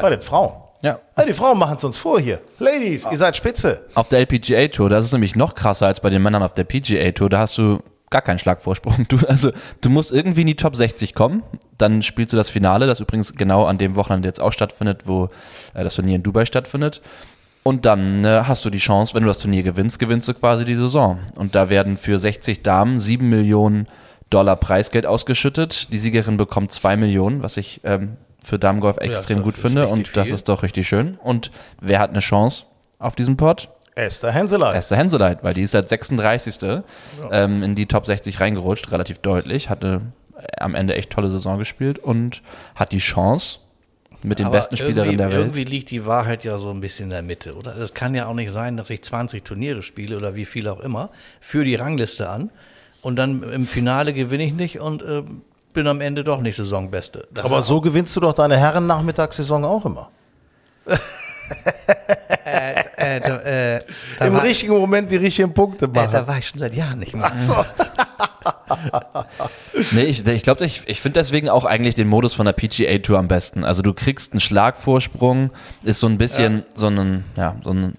bei 0.00 0.10
den 0.10 0.22
Frauen. 0.22 0.52
Ja. 0.82 0.98
Ja, 1.16 1.24
die 1.24 1.32
Frauen 1.32 1.58
machen 1.58 1.76
es 1.76 1.84
uns 1.84 1.96
vor 1.96 2.18
hier. 2.18 2.40
Ladies, 2.58 3.06
ihr 3.08 3.16
seid 3.16 3.36
spitze. 3.36 3.82
Auf 3.94 4.08
der 4.08 4.18
LPGA 4.18 4.66
Tour, 4.66 4.90
das 4.90 5.04
ist 5.04 5.12
nämlich 5.12 5.36
noch 5.36 5.54
krasser 5.54 5.86
als 5.86 6.00
bei 6.00 6.10
den 6.10 6.20
Männern 6.22 6.42
auf 6.42 6.54
der 6.54 6.64
PGA 6.64 7.12
Tour. 7.12 7.30
Da 7.30 7.38
hast 7.38 7.56
du 7.56 7.78
gar 8.12 8.22
keinen 8.22 8.38
Schlagvorsprung. 8.38 9.06
Du, 9.08 9.18
also, 9.26 9.50
du 9.80 9.90
musst 9.90 10.12
irgendwie 10.12 10.42
in 10.42 10.46
die 10.46 10.56
Top 10.56 10.76
60 10.76 11.14
kommen, 11.14 11.42
dann 11.76 12.02
spielst 12.02 12.32
du 12.32 12.36
das 12.36 12.48
Finale, 12.48 12.86
das 12.86 13.00
übrigens 13.00 13.34
genau 13.34 13.64
an 13.64 13.78
dem 13.78 13.96
Wochenende 13.96 14.28
jetzt 14.28 14.40
auch 14.40 14.52
stattfindet, 14.52 15.02
wo 15.06 15.28
äh, 15.74 15.82
das 15.82 15.96
Turnier 15.96 16.16
in 16.16 16.22
Dubai 16.22 16.44
stattfindet. 16.44 17.02
Und 17.64 17.86
dann 17.86 18.24
äh, 18.24 18.42
hast 18.44 18.64
du 18.64 18.70
die 18.70 18.78
Chance, 18.78 19.14
wenn 19.14 19.22
du 19.22 19.28
das 19.28 19.38
Turnier 19.38 19.62
gewinnst, 19.62 19.98
gewinnst 19.98 20.28
du 20.28 20.34
quasi 20.34 20.64
die 20.64 20.74
Saison. 20.74 21.18
Und 21.34 21.54
da 21.54 21.70
werden 21.70 21.96
für 21.96 22.18
60 22.18 22.62
Damen 22.62 22.98
7 22.98 23.28
Millionen 23.28 23.88
Dollar 24.30 24.56
Preisgeld 24.56 25.06
ausgeschüttet. 25.06 25.92
Die 25.92 25.98
Siegerin 25.98 26.36
bekommt 26.36 26.72
2 26.72 26.96
Millionen, 26.96 27.42
was 27.42 27.56
ich 27.56 27.80
ähm, 27.84 28.16
für 28.42 28.58
Damengolf 28.58 28.96
extrem 28.98 29.38
das 29.38 29.44
gut 29.44 29.54
finde. 29.54 29.86
Und 29.88 30.16
das 30.16 30.28
viel. 30.28 30.34
ist 30.34 30.48
doch 30.48 30.62
richtig 30.62 30.88
schön. 30.88 31.16
Und 31.22 31.50
wer 31.80 32.00
hat 32.00 32.10
eine 32.10 32.20
Chance 32.20 32.64
auf 32.98 33.14
diesem 33.14 33.36
Pod? 33.36 33.68
Esther 33.94 34.32
Henseleit. 34.32 34.74
Esther 34.74 34.96
Henseleit, 34.96 35.44
weil 35.44 35.54
die 35.54 35.62
ist 35.62 35.74
als 35.74 35.90
36. 35.90 36.82
Ähm, 37.30 37.62
in 37.62 37.74
die 37.74 37.86
Top 37.86 38.06
60 38.06 38.40
reingerutscht, 38.40 38.90
relativ 38.90 39.18
deutlich, 39.18 39.68
hatte 39.68 40.02
äh, 40.36 40.60
am 40.60 40.74
Ende 40.74 40.94
echt 40.94 41.10
tolle 41.10 41.28
Saison 41.28 41.58
gespielt 41.58 41.98
und 41.98 42.42
hat 42.74 42.92
die 42.92 42.98
Chance 42.98 43.58
mit 44.22 44.38
den 44.38 44.46
Aber 44.46 44.56
besten 44.56 44.76
Spielerinnen 44.76 45.18
der 45.18 45.30
Welt. 45.30 45.40
Irgendwie 45.40 45.64
liegt 45.64 45.90
die 45.90 46.06
Wahrheit 46.06 46.44
ja 46.44 46.58
so 46.58 46.70
ein 46.70 46.80
bisschen 46.80 47.04
in 47.06 47.10
der 47.10 47.22
Mitte, 47.22 47.54
oder? 47.54 47.76
Es 47.76 47.92
kann 47.92 48.14
ja 48.14 48.26
auch 48.26 48.34
nicht 48.34 48.52
sein, 48.52 48.76
dass 48.76 48.88
ich 48.90 49.02
20 49.02 49.44
Turniere 49.44 49.82
spiele 49.82 50.16
oder 50.16 50.34
wie 50.34 50.46
viel 50.46 50.68
auch 50.68 50.80
immer, 50.80 51.10
für 51.40 51.64
die 51.64 51.74
Rangliste 51.74 52.28
an 52.28 52.50
und 53.02 53.16
dann 53.16 53.42
im 53.42 53.66
Finale 53.66 54.12
gewinne 54.12 54.44
ich 54.44 54.52
nicht 54.52 54.80
und 54.80 55.02
äh, 55.02 55.22
bin 55.72 55.86
am 55.86 56.00
Ende 56.00 56.24
doch 56.24 56.40
nicht 56.40 56.56
Saisonbeste. 56.56 57.26
Das 57.32 57.44
Aber 57.44 57.62
so 57.62 57.80
gewinnst 57.80 58.14
du 58.16 58.20
doch 58.20 58.32
deine 58.32 58.56
Herren-Nachmittagssaison 58.56 59.64
auch 59.64 59.84
immer. 59.84 60.10
äh, 62.44 63.20
da, 63.20 63.36
äh, 63.42 63.80
Da 64.18 64.26
im 64.26 64.34
war- 64.34 64.42
richtigen 64.42 64.72
Moment 64.78 65.10
die 65.10 65.16
richtigen 65.16 65.52
Punkte 65.54 65.86
Äh, 65.86 65.88
machen. 65.88 66.08
da 66.12 66.26
war 66.26 66.38
ich 66.38 66.48
schon 66.48 66.60
seit 66.60 66.74
Jahren 66.74 66.98
nicht 66.98 67.14
mehr. 67.14 67.30
Ach 67.32 67.36
so. 67.36 67.64
Nee, 69.92 70.04
ich, 70.04 70.26
ich 70.26 70.42
glaube, 70.42 70.64
ich, 70.64 70.82
ich 70.86 71.00
finde 71.00 71.20
deswegen 71.20 71.48
auch 71.48 71.64
eigentlich 71.64 71.94
den 71.94 72.08
Modus 72.08 72.34
von 72.34 72.46
der 72.46 72.52
PGA 72.52 72.98
Tour 72.98 73.18
am 73.18 73.28
besten. 73.28 73.64
Also 73.64 73.82
du 73.82 73.92
kriegst 73.92 74.32
einen 74.32 74.40
Schlagvorsprung, 74.40 75.50
ist 75.84 76.00
so 76.00 76.06
ein 76.06 76.18
bisschen 76.18 76.64
so 76.74 76.86
ein, 76.88 77.24
ja, 77.36 77.56
so 77.62 77.70
ein, 77.70 77.96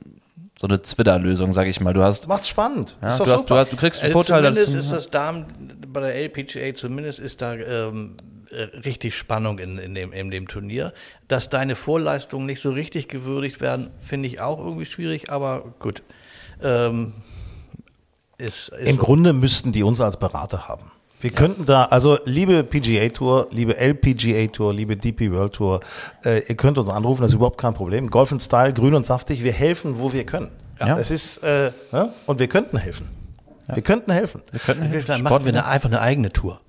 so 0.60 0.68
eine 0.68 0.82
Zwitterlösung, 0.82 1.54
sag 1.54 1.68
ich 1.68 1.80
mal. 1.80 1.94
Du 1.94 2.02
hast, 2.04 2.28
Macht's 2.28 2.48
spannend. 2.48 2.98
ja, 3.02 3.18
du, 3.18 3.26
hast, 3.32 3.46
du, 3.50 3.56
hast, 3.56 3.72
du 3.72 3.78
kriegst 3.78 4.00
einen 4.02 4.08
Also 4.14 4.24
Vorteil 4.24 4.44
zumindest 4.44 4.74
dazu. 4.74 4.80
ist 4.84 4.92
das 4.92 5.10
Damen 5.12 5.46
bei 5.88 6.00
der 6.02 6.16
LPGA, 6.16 6.74
zumindest 6.76 7.20
ist 7.20 7.42
da 7.42 7.54
ähm, 7.54 8.16
äh, 8.20 8.24
richtig 8.86 9.16
Spannung 9.16 9.60
in, 9.60 9.78
in, 9.78 9.96
dem, 9.96 10.14
in 10.14 10.32
dem 10.32 10.48
Turnier. 10.48 10.94
Dass 11.28 11.50
deine 11.50 11.76
Vorleistungen 11.76 12.46
nicht 12.46 12.62
so 12.62 12.72
richtig 12.72 13.08
gewürdigt 13.08 13.62
werden, 13.62 13.90
finde 14.00 14.28
ich 14.28 14.42
auch 14.42 14.60
irgendwie 14.60 14.86
schwierig, 14.86 15.30
aber 15.30 15.74
gut. 15.80 16.04
Ähm, 16.62 17.14
ist, 18.38 18.70
ist 18.70 18.90
Im 18.90 18.96
so. 18.98 19.04
Grunde 19.04 19.34
müssten 19.34 19.72
die 19.72 19.84
uns 19.84 20.02
als 20.02 20.18
Berater 20.18 20.68
haben. 20.68 20.92
Wir 21.22 21.32
könnten 21.32 21.66
da, 21.66 21.86
also 21.86 22.18
liebe 22.26 22.66
PGA 22.66 23.08
Tour, 23.08 23.48
liebe 23.52 23.78
LPGA 23.78 24.48
Tour, 24.48 24.74
liebe 24.74 24.98
DP 24.98 25.32
World 25.32 25.54
Tour, 25.54 25.80
äh, 26.26 26.42
ihr 26.50 26.56
könnt 26.56 26.78
uns 26.78 26.90
anrufen, 26.90 27.22
das 27.22 27.32
ist 27.32 27.36
überhaupt 27.36 27.58
kein 27.58 27.74
Problem. 27.74 28.10
Golf 28.10 28.34
in 28.34 28.42
Style, 28.42 28.74
grün 28.74 28.94
und 28.94 29.06
saftig, 29.06 29.42
wir 29.42 29.54
helfen, 29.54 30.00
wo 30.00 30.12
wir 30.12 30.26
können. 30.26 30.52
Ja. 30.82 31.00
Es 31.00 31.12
ist, 31.12 31.38
äh, 31.38 31.72
ne? 31.94 32.14
und 32.26 32.40
wir 32.40 32.48
könnten 32.50 32.78
helfen. 32.78 33.10
Wir 33.74 33.82
könnten 33.82 34.12
helfen. 34.12 34.44
Vielleicht 34.52 35.24
machen 35.24 35.46
wir 35.46 35.54
eine, 35.54 35.66
einfach 35.66 35.88
eine 35.88 36.02
eigene 36.02 36.34
Tour. 36.34 36.60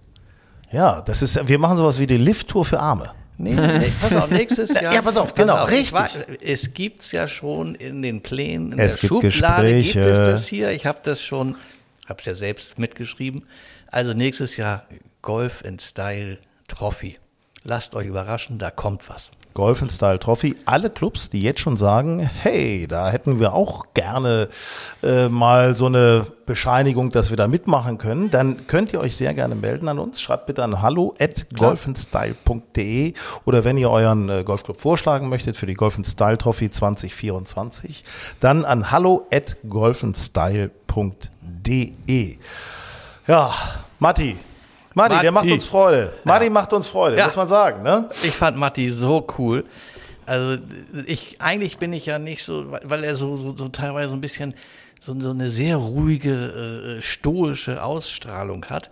Ja, 0.74 1.00
das 1.02 1.22
ist, 1.22 1.46
wir 1.46 1.58
machen 1.60 1.76
sowas 1.76 2.00
wie 2.00 2.06
die 2.06 2.16
Lift-Tour 2.18 2.64
für 2.64 2.80
Arme. 2.80 3.12
Nee, 3.38 3.54
nee, 3.54 3.92
pass 4.00 4.14
auf, 4.16 4.28
nächstes 4.30 4.70
Jahr. 4.74 4.92
Ja, 4.92 5.02
pass 5.02 5.16
auf, 5.16 5.34
genau, 5.34 5.64
richtig. 5.66 5.92
War, 5.92 6.08
es 6.40 6.74
gibt's 6.74 7.12
ja 7.12 7.28
schon 7.28 7.76
in 7.76 8.02
den 8.02 8.22
Plänen, 8.22 8.72
in 8.72 8.78
Es 8.80 8.94
der 8.94 9.08
gibt 9.08 9.32
Schublade 9.32 9.72
Gespräche. 9.72 10.00
gibt 10.00 10.06
es 10.12 10.40
das 10.40 10.46
hier. 10.48 10.70
Ich 10.72 10.84
habe 10.86 10.98
das 11.04 11.22
schon, 11.22 11.56
habe 12.08 12.18
es 12.18 12.24
ja 12.24 12.34
selbst 12.34 12.76
mitgeschrieben. 12.78 13.44
Also 13.86 14.14
nächstes 14.14 14.56
Jahr 14.56 14.84
Golf 15.22 15.62
in 15.64 15.78
Style 15.78 16.38
Trophy. 16.66 17.18
Lasst 17.62 17.94
euch 17.94 18.06
überraschen, 18.06 18.58
da 18.58 18.70
kommt 18.72 19.08
was. 19.08 19.30
Golf 19.54 19.84
Style 19.88 20.18
Trophy. 20.18 20.56
Alle 20.66 20.90
Clubs, 20.90 21.30
die 21.30 21.40
jetzt 21.40 21.60
schon 21.60 21.76
sagen, 21.76 22.18
hey, 22.18 22.86
da 22.88 23.10
hätten 23.10 23.38
wir 23.38 23.54
auch 23.54 23.86
gerne 23.94 24.48
äh, 25.02 25.28
mal 25.28 25.76
so 25.76 25.86
eine 25.86 26.26
Bescheinigung, 26.44 27.10
dass 27.10 27.30
wir 27.30 27.36
da 27.36 27.48
mitmachen 27.48 27.96
können, 27.96 28.30
dann 28.30 28.66
könnt 28.66 28.92
ihr 28.92 29.00
euch 29.00 29.16
sehr 29.16 29.32
gerne 29.32 29.54
melden 29.54 29.88
an 29.88 30.00
uns. 30.00 30.20
Schreibt 30.20 30.46
bitte 30.46 30.64
an 30.64 30.82
hallo 30.82 31.14
at 31.20 31.46
golfenstyle.de 31.56 33.14
oder 33.44 33.64
wenn 33.64 33.78
ihr 33.78 33.90
euren 33.90 34.28
äh, 34.28 34.42
Golfclub 34.44 34.80
vorschlagen 34.80 35.28
möchtet 35.28 35.56
für 35.56 35.66
die 35.66 35.74
Golf 35.74 35.96
in 35.96 36.04
Style 36.04 36.36
Trophy 36.36 36.70
2024, 36.70 38.04
dann 38.40 38.64
an 38.64 38.90
hallo 38.90 39.28
at 39.32 39.56
golfenstyle.de. 39.68 42.38
Ja, 43.26 43.50
Matti. 44.00 44.36
Matti, 44.94 45.20
der 45.20 45.32
macht 45.32 45.44
Matti. 45.44 45.54
uns 45.54 45.64
Freude. 45.66 46.12
Matti 46.24 46.50
macht 46.50 46.72
uns 46.72 46.86
Freude, 46.86 47.16
Ja. 47.16 47.26
muss 47.26 47.36
man 47.36 47.48
sagen, 47.48 47.82
ne? 47.82 48.08
Ich 48.22 48.32
fand 48.32 48.56
Matti 48.56 48.90
so 48.90 49.26
cool. 49.38 49.64
Also 50.26 50.58
ich 51.06 51.36
eigentlich 51.40 51.78
bin 51.78 51.92
ich 51.92 52.06
ja 52.06 52.18
nicht 52.18 52.44
so, 52.44 52.66
weil 52.84 53.04
er 53.04 53.14
so, 53.16 53.36
so, 53.36 53.54
so 53.56 53.68
teilweise 53.68 54.08
so 54.08 54.14
ein 54.14 54.20
bisschen 54.20 54.54
so, 55.00 55.18
so 55.20 55.30
eine 55.30 55.48
sehr 55.48 55.76
ruhige, 55.76 56.96
äh, 56.98 57.02
stoische 57.02 57.82
Ausstrahlung 57.82 58.64
hat, 58.70 58.90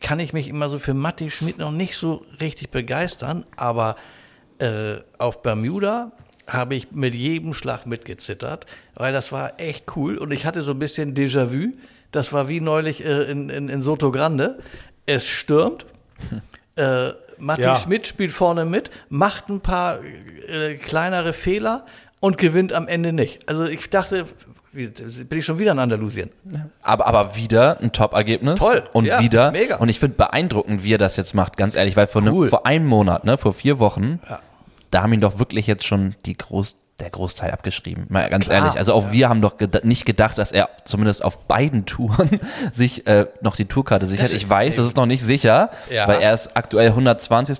kann 0.00 0.18
ich 0.20 0.32
mich 0.32 0.48
immer 0.48 0.70
so 0.70 0.78
für 0.78 0.94
Matti 0.94 1.30
Schmidt 1.30 1.58
noch 1.58 1.70
nicht 1.72 1.96
so 1.96 2.24
richtig 2.40 2.70
begeistern, 2.70 3.44
aber 3.56 3.96
äh, 4.58 4.96
auf 5.18 5.42
Bermuda 5.42 6.12
habe 6.46 6.74
ich 6.76 6.92
mit 6.92 7.14
jedem 7.14 7.52
Schlag 7.52 7.84
mitgezittert, 7.86 8.64
weil 8.94 9.12
das 9.12 9.32
war 9.32 9.60
echt 9.60 9.84
cool 9.96 10.16
und 10.16 10.32
ich 10.32 10.46
hatte 10.46 10.62
so 10.62 10.72
ein 10.72 10.78
bisschen 10.78 11.14
Déjà-vu. 11.14 11.72
Das 12.12 12.32
war 12.32 12.48
wie 12.48 12.60
neulich 12.60 13.04
äh, 13.04 13.30
in, 13.30 13.50
in, 13.50 13.68
in 13.68 13.82
Soto 13.82 14.10
Grande. 14.10 14.58
Es 15.14 15.26
stürmt. 15.26 15.86
Äh, 16.76 17.10
Matti 17.38 17.62
Ja. 17.62 17.76
Schmidt 17.76 18.06
spielt 18.06 18.32
vorne 18.32 18.64
mit, 18.64 18.90
macht 19.08 19.48
ein 19.48 19.60
paar 19.60 19.98
äh, 20.46 20.74
kleinere 20.74 21.32
Fehler 21.32 21.84
und 22.20 22.38
gewinnt 22.38 22.72
am 22.72 22.86
Ende 22.86 23.12
nicht. 23.12 23.48
Also 23.48 23.64
ich 23.64 23.88
dachte, 23.90 24.26
bin 24.72 25.38
ich 25.38 25.44
schon 25.44 25.58
wieder 25.58 25.72
in 25.72 25.78
Andalusien. 25.78 26.30
Aber, 26.82 27.06
aber 27.06 27.34
wieder 27.36 27.80
ein 27.80 27.92
Top-Ergebnis. 27.92 28.60
Toll, 28.60 28.82
Und 28.92 29.06
ja, 29.06 29.20
wieder. 29.20 29.50
mega. 29.50 29.76
Und 29.76 29.88
ich 29.88 29.98
finde 29.98 30.16
beeindruckend, 30.16 30.84
wie 30.84 30.94
er 30.94 30.98
das 30.98 31.16
jetzt 31.16 31.34
macht, 31.34 31.56
ganz 31.56 31.74
ehrlich, 31.74 31.96
weil 31.96 32.06
vor, 32.06 32.22
einem, 32.22 32.34
Cool. 32.34 32.46
vor 32.48 32.66
einem 32.66 32.86
Monat, 32.86 33.24
ne, 33.24 33.36
vor 33.38 33.52
vier 33.52 33.78
Wochen, 33.78 34.20
Ja. 34.28 34.38
da 34.90 35.02
haben 35.02 35.12
ihn 35.12 35.20
doch 35.20 35.38
wirklich 35.38 35.66
jetzt 35.66 35.84
schon 35.86 36.14
die 36.26 36.36
Groß, 36.36 36.76
der 37.00 37.10
Großteil 37.10 37.50
abgeschrieben. 37.50 38.06
Mal 38.08 38.28
ganz 38.30 38.44
Klar, 38.46 38.58
ehrlich. 38.60 38.76
Also 38.78 38.92
auch 38.94 39.10
wir 39.10 39.28
haben 39.28 39.40
doch 39.42 39.56
geda 39.56 39.80
nicht 39.82 40.04
gedacht, 40.06 40.38
dass 40.38 40.52
er 40.52 40.68
zumindest 40.84 41.24
auf 41.24 41.40
beiden 41.46 41.86
Touren 41.86 42.40
sich 42.72 43.06
äh, 43.06 43.26
noch 43.40 43.56
die 43.56 43.64
Tourkarte 43.64 44.06
sichert. 44.06 44.32
Ich 44.32 44.48
weiß, 44.48 44.76
das 44.76 44.86
ist 44.86 44.96
noch 44.96 45.06
nicht 45.06 45.22
sicher, 45.22 45.70
Ja. 45.90 46.06
weil 46.06 46.20
er 46.20 46.32
ist 46.34 46.56
aktuell 46.56 46.88
120. 46.88 47.58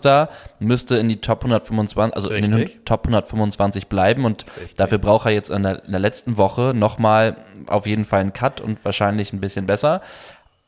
müsste 0.58 0.96
in 0.96 1.08
die 1.08 1.20
Top 1.20 1.40
125, 1.40 2.14
also 2.14 2.30
in 2.30 2.42
den 2.42 2.54
Richtig. 2.54 2.84
Top 2.84 3.00
125 3.06 3.86
bleiben 3.88 4.24
und 4.24 4.44
dafür 4.76 4.98
braucht 4.98 5.26
er 5.26 5.32
jetzt 5.32 5.50
in 5.50 5.62
der, 5.62 5.84
in 5.84 5.90
der 5.92 6.00
letzten 6.00 6.36
Woche 6.36 6.72
nochmal 6.74 7.36
auf 7.66 7.86
jeden 7.86 8.04
Fall 8.04 8.20
einen 8.20 8.32
Cut 8.32 8.60
und 8.60 8.84
wahrscheinlich 8.84 9.32
ein 9.32 9.40
bisschen 9.40 9.66
besser. 9.66 10.00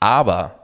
Aber 0.01 0.57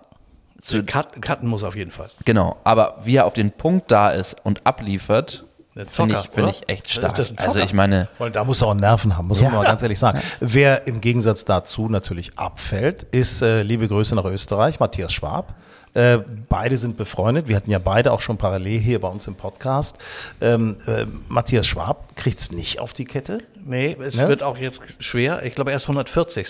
zu, 0.60 0.82
Cut, 0.82 1.22
cutten 1.22 1.48
muss 1.48 1.62
auf 1.62 1.76
jeden 1.76 1.92
Fall. 1.92 2.10
genau, 2.24 2.56
aber 2.64 2.98
wie 3.02 3.16
er 3.16 3.26
auf 3.26 3.34
den 3.34 3.52
Punkt 3.52 3.90
da 3.92 4.10
ist 4.10 4.36
und 4.44 4.66
abliefert, 4.66 5.44
finde 5.86 6.14
ich, 6.14 6.38
oder? 6.38 6.48
ich 6.48 6.68
echt 6.68 6.86
Das 7.02 7.18
ist 7.18 7.28
stark. 7.32 7.44
also 7.46 7.60
ich 7.60 7.72
meine, 7.72 8.08
Und 8.18 8.36
da 8.36 8.44
muss 8.44 8.62
er 8.62 8.68
auch 8.68 8.74
Nerven 8.74 9.16
haben, 9.16 9.28
muss 9.28 9.40
man 9.42 9.52
Ja. 9.52 9.58
mal 9.58 9.64
ganz 9.64 9.82
ehrlich 9.82 9.98
sagen. 9.98 10.20
Wer 10.40 10.86
im 10.86 11.00
Gegensatz 11.00 11.44
dazu 11.44 11.88
natürlich 11.88 12.38
abfällt, 12.38 13.04
ist, 13.04 13.42
äh, 13.42 13.62
liebe 13.62 13.86
Grüße 13.88 14.14
nach 14.14 14.24
Österreich, 14.24 14.80
Matthias 14.80 15.12
Schwab. 15.12 15.54
Äh, 15.98 16.18
beide 16.48 16.76
sind 16.76 16.96
befreundet. 16.96 17.48
Wir 17.48 17.56
hatten 17.56 17.70
ja 17.70 17.78
beide 17.80 18.12
auch 18.12 18.20
schon 18.20 18.36
parallel 18.36 18.78
hier 18.78 19.00
bei 19.00 19.08
uns 19.08 19.26
im 19.26 19.34
Podcast. 19.34 19.96
Ähm, 20.40 20.76
äh, 20.86 21.06
Matthias 21.28 21.66
Schwab 21.66 22.14
kriegt 22.14 22.38
es 22.40 22.52
nicht 22.52 22.78
auf 22.78 22.92
die 22.92 23.04
Kette. 23.04 23.38
Nee, 23.64 23.96
es 24.00 24.16
Ne? 24.16 24.28
wird 24.28 24.42
auch 24.42 24.56
jetzt 24.56 24.80
schwer. 25.00 25.42
Ich 25.44 25.54
glaube, 25.54 25.72
er 25.72 25.76
ist 25.76 25.82
140. 25.84 26.46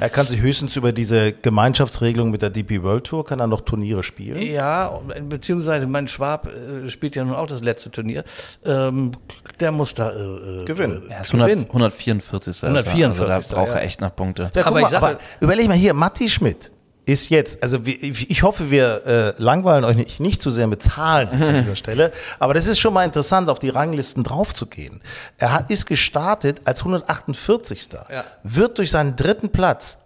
Er 0.00 0.08
kann 0.10 0.26
sich 0.26 0.40
höchstens 0.40 0.76
über 0.76 0.92
diese 0.92 1.32
Gemeinschaftsregelung 1.32 2.30
mit 2.30 2.40
der 2.42 2.50
DP 2.50 2.82
World 2.82 3.04
Tour, 3.04 3.26
kann 3.26 3.40
er 3.40 3.46
noch 3.48 3.62
Turniere 3.62 4.02
spielen. 4.02 4.40
Ja, 4.40 5.00
beziehungsweise 5.28 5.86
mein 5.86 6.06
Schwab 6.08 6.46
äh, 6.46 6.88
spielt 6.88 7.16
ja 7.16 7.24
nun 7.24 7.34
auch 7.34 7.48
das 7.48 7.62
letzte 7.62 7.90
Turnier. 7.90 8.22
Ähm, 8.64 9.12
der 9.60 9.72
muss 9.72 9.94
da 9.94 10.10
äh, 10.10 10.14
äh, 10.62 10.64
Gewinnen. 10.64 11.02
er 11.10 11.20
ist 11.22 11.28
100, 11.34 11.48
Gewinnen. 11.48 11.66
144. 11.66 12.48
ist 12.50 12.62
er. 12.62 12.68
144. 12.68 13.28
Also 13.34 13.54
da 13.54 13.56
braucht 13.56 13.74
er 13.74 13.82
echt 13.82 14.00
noch 14.00 14.14
Punkte. 14.14 14.50
Ja, 14.54 14.66
Aber 14.66 14.80
mal, 14.80 14.82
ich 14.82 14.88
sag- 14.88 15.02
aber 15.02 15.18
überleg 15.40 15.68
mal 15.68 15.76
hier, 15.76 15.92
Matti 15.94 16.28
Schmidt 16.28 16.70
ist 17.06 17.28
jetzt, 17.28 17.62
also 17.62 17.78
ich 17.84 18.42
hoffe, 18.42 18.70
wir 18.70 19.06
äh, 19.06 19.42
langweilen 19.42 19.84
euch 19.84 19.96
nicht, 19.96 20.20
nicht 20.20 20.40
zu 20.42 20.50
sehr 20.50 20.66
mit 20.66 20.82
Zahlen 20.82 21.28
jetzt 21.36 21.48
an 21.48 21.58
dieser 21.58 21.76
Stelle, 21.76 22.12
aber 22.38 22.54
das 22.54 22.66
ist 22.66 22.78
schon 22.78 22.94
mal 22.94 23.04
interessant, 23.04 23.48
auf 23.50 23.58
die 23.58 23.68
Ranglisten 23.68 24.24
draufzugehen. 24.24 25.00
Er 25.38 25.52
hat, 25.52 25.70
ist 25.70 25.86
gestartet 25.86 26.62
als 26.64 26.80
148. 26.80 27.88
Ja. 28.10 28.24
Wird 28.42 28.78
durch 28.78 28.90
seinen 28.90 29.16
dritten 29.16 29.50
Platz 29.50 29.98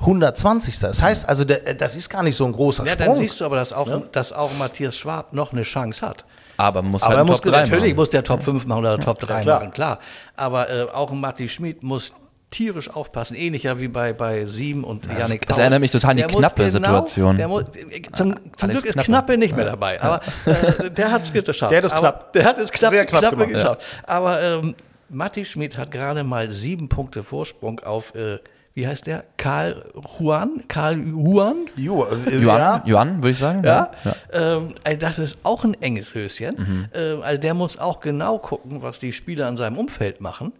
120. 0.00 0.78
Das 0.80 1.02
heißt 1.02 1.28
also, 1.28 1.44
der, 1.44 1.74
das 1.74 1.94
ist 1.94 2.08
gar 2.08 2.22
nicht 2.22 2.36
so 2.36 2.44
ein 2.46 2.52
großer 2.52 2.84
Ja, 2.84 2.92
Sprung. 2.92 3.06
dann 3.06 3.16
siehst 3.16 3.40
du 3.40 3.44
aber, 3.44 3.56
dass 3.56 3.72
auch, 3.72 3.88
dass 4.12 4.32
auch 4.32 4.50
Matthias 4.58 4.96
Schwab 4.96 5.32
noch 5.32 5.52
eine 5.52 5.62
Chance 5.62 6.06
hat. 6.06 6.24
Aber 6.56 6.82
muss 6.82 7.02
Aber 7.02 7.16
halt 7.16 7.18
er 7.20 7.24
muss 7.24 7.40
Top 7.40 7.52
3 7.52 7.60
Natürlich 7.62 7.84
machen. 7.90 7.96
muss 7.96 8.10
der 8.10 8.24
Top 8.24 8.42
5 8.42 8.66
machen 8.66 8.80
oder 8.80 8.98
Top 8.98 9.18
3 9.18 9.42
klar. 9.42 9.60
machen, 9.60 9.72
klar. 9.72 9.98
Aber 10.36 10.68
äh, 10.68 10.82
auch 10.92 11.10
Matti 11.12 11.48
Schmid 11.48 11.82
muss 11.82 12.12
tierisch 12.50 12.90
aufpassen, 12.90 13.36
ähnlicher 13.36 13.78
wie 13.78 13.88
bei, 13.88 14.12
bei 14.12 14.44
Sieben 14.44 14.84
und 14.84 15.06
Janik 15.06 15.46
das 15.46 15.58
erinnert 15.58 15.80
mich 15.80 15.90
total 15.90 16.10
an 16.12 16.16
die 16.16 16.22
knappe 16.24 16.68
Situation. 16.70 17.36
Der 17.36 17.48
muss, 17.48 17.64
äh, 17.64 18.02
zum 18.12 18.34
zum 18.34 18.70
Alex 18.70 18.82
Glück 18.82 18.84
ist 18.84 18.92
Knappe. 18.94 19.06
Knappe 19.06 19.38
nicht 19.38 19.56
mehr 19.56 19.64
dabei, 19.66 20.00
aber 20.02 20.20
äh, 20.46 20.90
der 20.90 21.12
hat 21.12 21.22
es 21.22 21.32
geschafft. 21.32 21.70
Der 21.70 21.78
hat 21.78 21.84
es 21.84 21.94
knapp. 21.94 22.32
Der 22.32 22.44
hat 22.44 22.58
es 22.58 22.70
knapp, 22.70 22.90
Sehr 22.90 23.06
knapp 23.06 23.20
knappe 23.20 23.36
gemacht, 23.36 23.50
ja. 23.52 23.58
geschafft. 23.58 23.82
Aber 24.04 24.42
ähm, 24.42 24.74
Matti 25.08 25.44
Schmid 25.44 25.76
hat 25.78 25.90
gerade 25.90 26.24
mal 26.24 26.50
sieben 26.50 26.88
Punkte 26.88 27.22
Vorsprung 27.22 27.80
auf, 27.80 28.14
äh, 28.14 28.38
wie 28.74 28.86
heißt 28.86 29.06
der? 29.06 29.24
Karl 29.36 29.84
Juan? 30.18 30.62
Karl 30.68 30.98
Juan? 30.98 31.66
Äh, 31.76 31.80
Johann, 31.82 32.26
ja. 32.36 32.82
Johann, 32.84 33.16
würde 33.18 33.30
ich 33.30 33.38
sagen. 33.38 33.62
Ja, 33.64 33.90
Ähm, 34.32 34.74
also 34.84 34.98
das 34.98 35.18
ist 35.18 35.38
auch 35.42 35.64
ein 35.64 35.74
enges 35.80 36.14
Höschen. 36.14 36.56
Mhm. 36.56 36.88
Ähm, 36.94 37.22
also 37.22 37.40
der 37.40 37.54
muss 37.54 37.78
auch 37.78 38.00
genau 38.00 38.38
gucken, 38.38 38.82
was 38.82 38.98
die 38.98 39.12
Spieler 39.12 39.48
in 39.48 39.56
seinem 39.56 39.78
Umfeld 39.78 40.20
machen. 40.20 40.52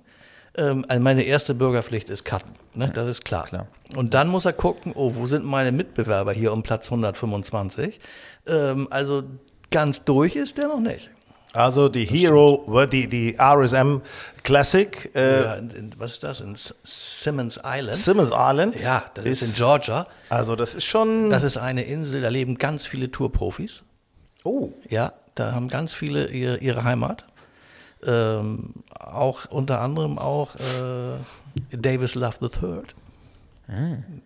Ähm, 0.57 0.85
also 0.89 1.03
meine 1.03 1.23
erste 1.23 1.55
Bürgerpflicht 1.55 2.09
ist 2.09 2.25
Cutten, 2.25 2.53
ne? 2.75 2.91
das 2.93 3.09
ist 3.09 3.25
klar. 3.25 3.47
Klar. 3.47 3.69
Und 3.97 4.15
dann 4.15 4.29
muss 4.29 4.45
er 4.45 4.53
gucken, 4.53 4.93
oh, 4.95 5.15
wo 5.15 5.27
sind 5.27 5.45
meine 5.45 5.73
Mitbewerber 5.73 6.33
hier 6.33 6.53
um 6.53 6.63
Platz 6.63 6.87
125? 6.87 8.01
Ähm, 8.47 8.89
also 8.91 9.23
ganz 9.71 10.05
durch 10.05 10.37
ist 10.37 10.59
der 10.59 10.69
noch 10.69 10.81
nicht. 10.81 11.11
Also 11.53 11.89
die 11.89 12.05
Hero, 12.05 12.65
die, 12.93 13.09
die 13.09 13.37
RSM 13.37 14.03
Classic, 14.45 15.11
äh, 15.15 15.43
Ja, 15.43 15.61
was 15.99 16.13
ist 16.13 16.23
das? 16.23 16.41
In 16.41 16.57
Simmons 16.85 17.59
Island? 17.65 17.97
Simmons 17.97 18.31
Island. 18.33 18.81
ja, 18.81 19.05
das 19.15 19.25
ist, 19.25 19.43
in 19.43 19.55
Georgia. 19.55 20.07
Also 20.29 20.55
das 20.55 20.75
ist 20.75 20.85
schon. 20.85 21.29
Das 21.29 21.43
ist 21.43 21.57
eine 21.57 21.83
Insel, 21.83 22.23
da 22.23 22.29
leben 22.29 22.57
ganz 22.57 22.87
viele 22.87 23.11
Tourprofis. 23.11 23.83
oh. 24.45 24.71
Ja, 24.89 25.13
da 25.35 25.53
haben 25.53 25.69
ganz 25.69 25.95
viele 25.95 26.29
ihr, 26.29 26.61
ihre 26.63 26.85
Heimat. 26.85 27.25
Ähm, 28.07 28.75
auch 28.99 29.47
unter 29.51 29.81
anderem 29.81 30.19
auch 30.19 30.55
äh, 30.57 31.77
Davis 31.77 32.15
Love 32.15 32.37
the 32.41 32.49
Third, 32.49 32.95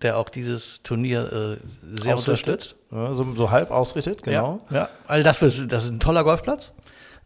der 0.02 0.16
auch 0.16 0.28
dieses 0.31 0.83
Turnier 0.83 1.21
äh, 1.25 1.57
sehr 2.02 2.14
unterstützt. 2.16 2.76
Ja, 2.90 3.12
so, 3.12 3.35
so 3.35 3.50
halb 3.50 3.71
ausrichtet, 3.71 4.23
genau. 4.23 4.61
Ja, 4.71 4.76
ja. 4.76 4.88
Also 5.07 5.25
das, 5.25 5.43
ist- 5.43 5.71
das 5.73 5.85
ist 5.85 5.90
ein 5.90 6.00
toller 6.00 6.25
Golfplatz. 6.25 6.73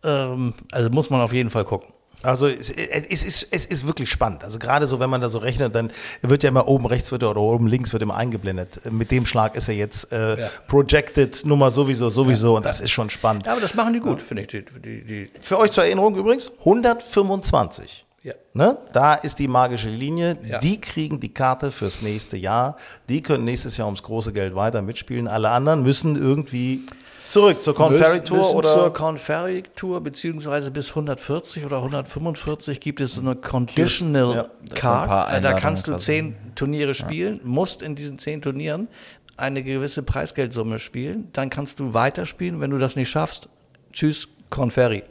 Ähm, 0.03 0.55
also 0.73 0.91
muss 0.91 1.11
man 1.11 1.21
auf 1.21 1.33
jeden 1.33 1.51
Fall 1.51 1.65
gucken. 1.65 1.93
Also 2.23 2.49
es, 2.49 2.69
es, 2.71 3.23
ist, 3.23 3.49
es 3.53 3.65
ist 3.65 3.87
wirklich 3.87 4.11
spannend. 4.11 4.43
Also 4.43 4.59
gerade 4.59 4.89
so, 4.89 4.99
wenn 4.99 5.09
man 5.09 5.21
da 5.21 5.29
so 5.29 5.39
rechnet, 5.39 5.75
dann 5.75 5.93
wird 6.21 6.43
ja 6.43 6.49
immer 6.49 6.67
oben 6.67 6.87
rechts 6.87 7.13
wird 7.13 7.23
er 7.23 7.31
oder 7.31 7.41
oben 7.41 7.69
links 7.69 7.93
wird 7.93 8.03
immer 8.03 8.17
eingeblendet. 8.17 8.91
Mit 8.91 9.13
dem 9.13 9.25
Schlag 9.25 9.55
ist 9.55 9.69
er 9.69 9.75
jetzt 9.75 10.13
äh, 10.13 10.41
Ja. 10.41 10.51
projected 10.67 11.45
Nummer 11.45 11.71
sowieso, 11.71 12.11
sowieso 12.11 12.57
und 12.57 12.65
das 12.67 12.81
ist 12.81 12.91
schon 12.91 13.09
spannend. 13.11 13.47
Ja, 13.47 13.53
aber 13.53 13.61
das 13.61 13.75
machen 13.75 13.93
die 13.93 14.01
gut, 14.01 14.21
finde 14.21 14.43
ich. 14.43 14.49
Die, 14.49 14.65
die, 14.65 15.05
die, 15.05 15.31
Für 15.41 15.59
euch 15.59 15.71
zur 15.71 15.85
Erinnerung 15.85 16.17
übrigens, 16.17 16.51
125. 16.59 18.05
Ja. 18.25 18.35
Ne? 18.53 18.77
Da 18.93 19.15
ist 19.15 19.39
die 19.39 19.47
magische 19.47 19.91
Linie. 19.91 20.39
Ja. 20.45 20.59
Die 20.59 20.81
kriegen 20.81 21.21
die 21.21 21.33
Karte 21.33 21.71
fürs 21.71 22.03
nächste 22.03 22.37
Jahr. 22.37 22.77
Die 23.09 23.23
können 23.23 23.45
nächstes 23.45 23.77
Jahr 23.77 23.87
ums 23.87 24.03
große 24.03 24.33
Geld 24.33 24.57
weiter 24.57 24.83
mitspielen. 24.83 25.29
Alle 25.29 25.51
anderen 25.51 25.85
müssen 25.85 26.17
irgendwie 26.17 26.85
zurück 27.29 27.63
zur 27.63 27.75
Corn 27.75 27.95
Ferry 27.95 28.21
Tour 28.25 28.39
müssen 28.39 28.55
oder 28.57 28.73
zur 28.73 28.93
Corn 28.93 29.19
Ferry 29.19 29.63
Tour, 29.77 30.01
beziehungsweise 30.01 30.71
bis 30.71 30.91
140 30.91 31.65
oder 31.65 31.79
145 31.79 32.81
gibt 32.81 33.01
es 33.01 33.15
so 33.15 33.21
eine 33.21 33.37
Conditional 33.37 34.35
Ja. 34.35 34.75
Card. 34.75 35.09
paar 35.09 35.35
Äh, 35.35 35.41
da 35.41 35.53
kannst 35.55 35.87
du 35.89 35.97
zehn 35.99 36.35
Turniere 36.55 36.95
spielen, 36.95 37.41
musst 37.45 37.83
in 37.83 37.95
diesen 37.95 38.19
zehn 38.19 38.43
Turnieren 38.43 38.89
eine 39.37 39.63
gewisse 39.63 40.03
Preisgeldsumme 40.03 40.79
spielen. 40.79 41.29
Dann 41.33 41.49
kannst 41.51 41.79
du 41.81 41.95
weiterspielen. 41.95 42.61
Wenn 42.61 42.71
du 42.71 42.79
das 42.79 42.97
nicht 42.97 43.09
schaffst, 43.09 43.49
tschüss, 43.93 44.29
Corn 44.51 44.71
Ferry. 44.71 45.05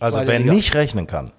Also 0.00 0.18
Zweite 0.18 0.30
wer 0.32 0.38
Liga. 0.40 0.52
nicht 0.54 0.74
rechnen 0.74 1.06
kann, 1.06 1.32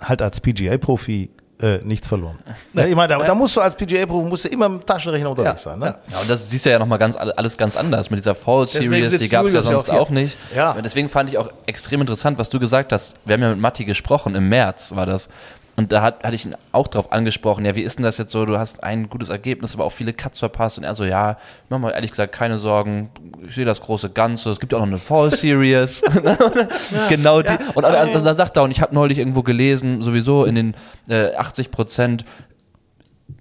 hat 0.00 0.22
als 0.22 0.40
PGA-Profi 0.40 1.30
äh, 1.60 1.78
nichts 1.84 2.08
verloren. 2.08 2.38
Ja, 2.74 2.84
ich 2.84 2.94
meine, 2.94 3.16
da, 3.16 3.18
da 3.24 3.34
musst 3.34 3.56
du 3.56 3.60
als 3.60 3.76
musst 4.08 4.44
du 4.44 4.48
immer 4.48 4.68
mit 4.68 4.82
dem 4.82 4.86
Taschenrechner 4.86 5.30
unterwegs 5.30 5.64
Ja, 5.64 5.70
sein. 5.72 5.78
Ne? 5.78 5.94
Ja, 6.10 6.20
und 6.20 6.28
das 6.28 6.50
siehst 6.50 6.66
du 6.66 6.70
ja 6.70 6.78
nochmal 6.78 6.98
ganz, 6.98 7.16
alles 7.16 7.56
ganz 7.56 7.76
anders 7.76 8.10
mit 8.10 8.18
dieser 8.18 8.34
Fall 8.34 8.68
Series, 8.68 9.18
die 9.18 9.28
gab 9.28 9.46
es 9.46 9.52
ja 9.54 9.60
ja 9.60 9.62
sonst 9.62 9.90
auch 9.90 10.06
auch 10.06 10.10
nicht. 10.10 10.38
Ja. 10.54 10.72
Und 10.72 10.84
Deswegen 10.84 11.08
fand 11.08 11.30
ich 11.30 11.38
auch 11.38 11.50
extrem 11.66 12.00
interessant, 12.00 12.38
was 12.38 12.50
du 12.50 12.60
gesagt 12.60 12.92
hast. 12.92 13.14
Wir 13.24 13.34
haben 13.34 13.42
ja 13.42 13.50
mit 13.50 13.58
Matti 13.58 13.84
gesprochen, 13.84 14.34
im 14.34 14.48
März 14.48 14.94
war 14.94 15.06
das. 15.06 15.28
Und 15.76 15.92
da 15.92 16.00
hat, 16.00 16.24
hatte 16.24 16.34
ich 16.34 16.46
ihn 16.46 16.54
auch 16.72 16.88
drauf 16.88 17.12
angesprochen, 17.12 17.66
ja, 17.66 17.74
wie 17.76 17.82
ist 17.82 17.98
denn 17.98 18.02
das 18.02 18.16
jetzt 18.16 18.32
so? 18.32 18.46
Du 18.46 18.58
hast 18.58 18.82
ein 18.82 19.10
gutes 19.10 19.28
Ergebnis, 19.28 19.74
aber 19.74 19.84
auch 19.84 19.92
viele 19.92 20.14
Cuts 20.14 20.38
verpasst. 20.38 20.78
Und 20.78 20.84
er 20.84 20.94
so, 20.94 21.04
ja, 21.04 21.36
mach 21.68 21.78
mal 21.78 21.90
ehrlich 21.90 22.10
gesagt 22.10 22.32
keine 22.32 22.58
Sorgen, 22.58 23.10
ich 23.46 23.54
sehe 23.54 23.66
das 23.66 23.82
große 23.82 24.10
Ganze. 24.10 24.50
Es 24.50 24.58
gibt 24.58 24.72
ja 24.72 24.78
auch 24.78 24.82
noch 24.82 24.88
eine 24.88 24.98
Fall 24.98 25.30
Series. 25.30 26.02
genau 27.10 27.42
die. 27.42 27.52
Und 27.74 27.82
dann, 27.82 28.10
dann 28.10 28.36
sagt 28.36 28.56
er, 28.56 28.62
und 28.62 28.70
ich 28.70 28.80
habe 28.80 28.94
neulich 28.94 29.18
irgendwo 29.18 29.42
gelesen, 29.42 30.02
sowieso 30.02 30.46
in 30.46 30.54
den 30.54 30.74
äh, 31.08 31.34
80 31.34 31.70
Prozent 31.70 32.24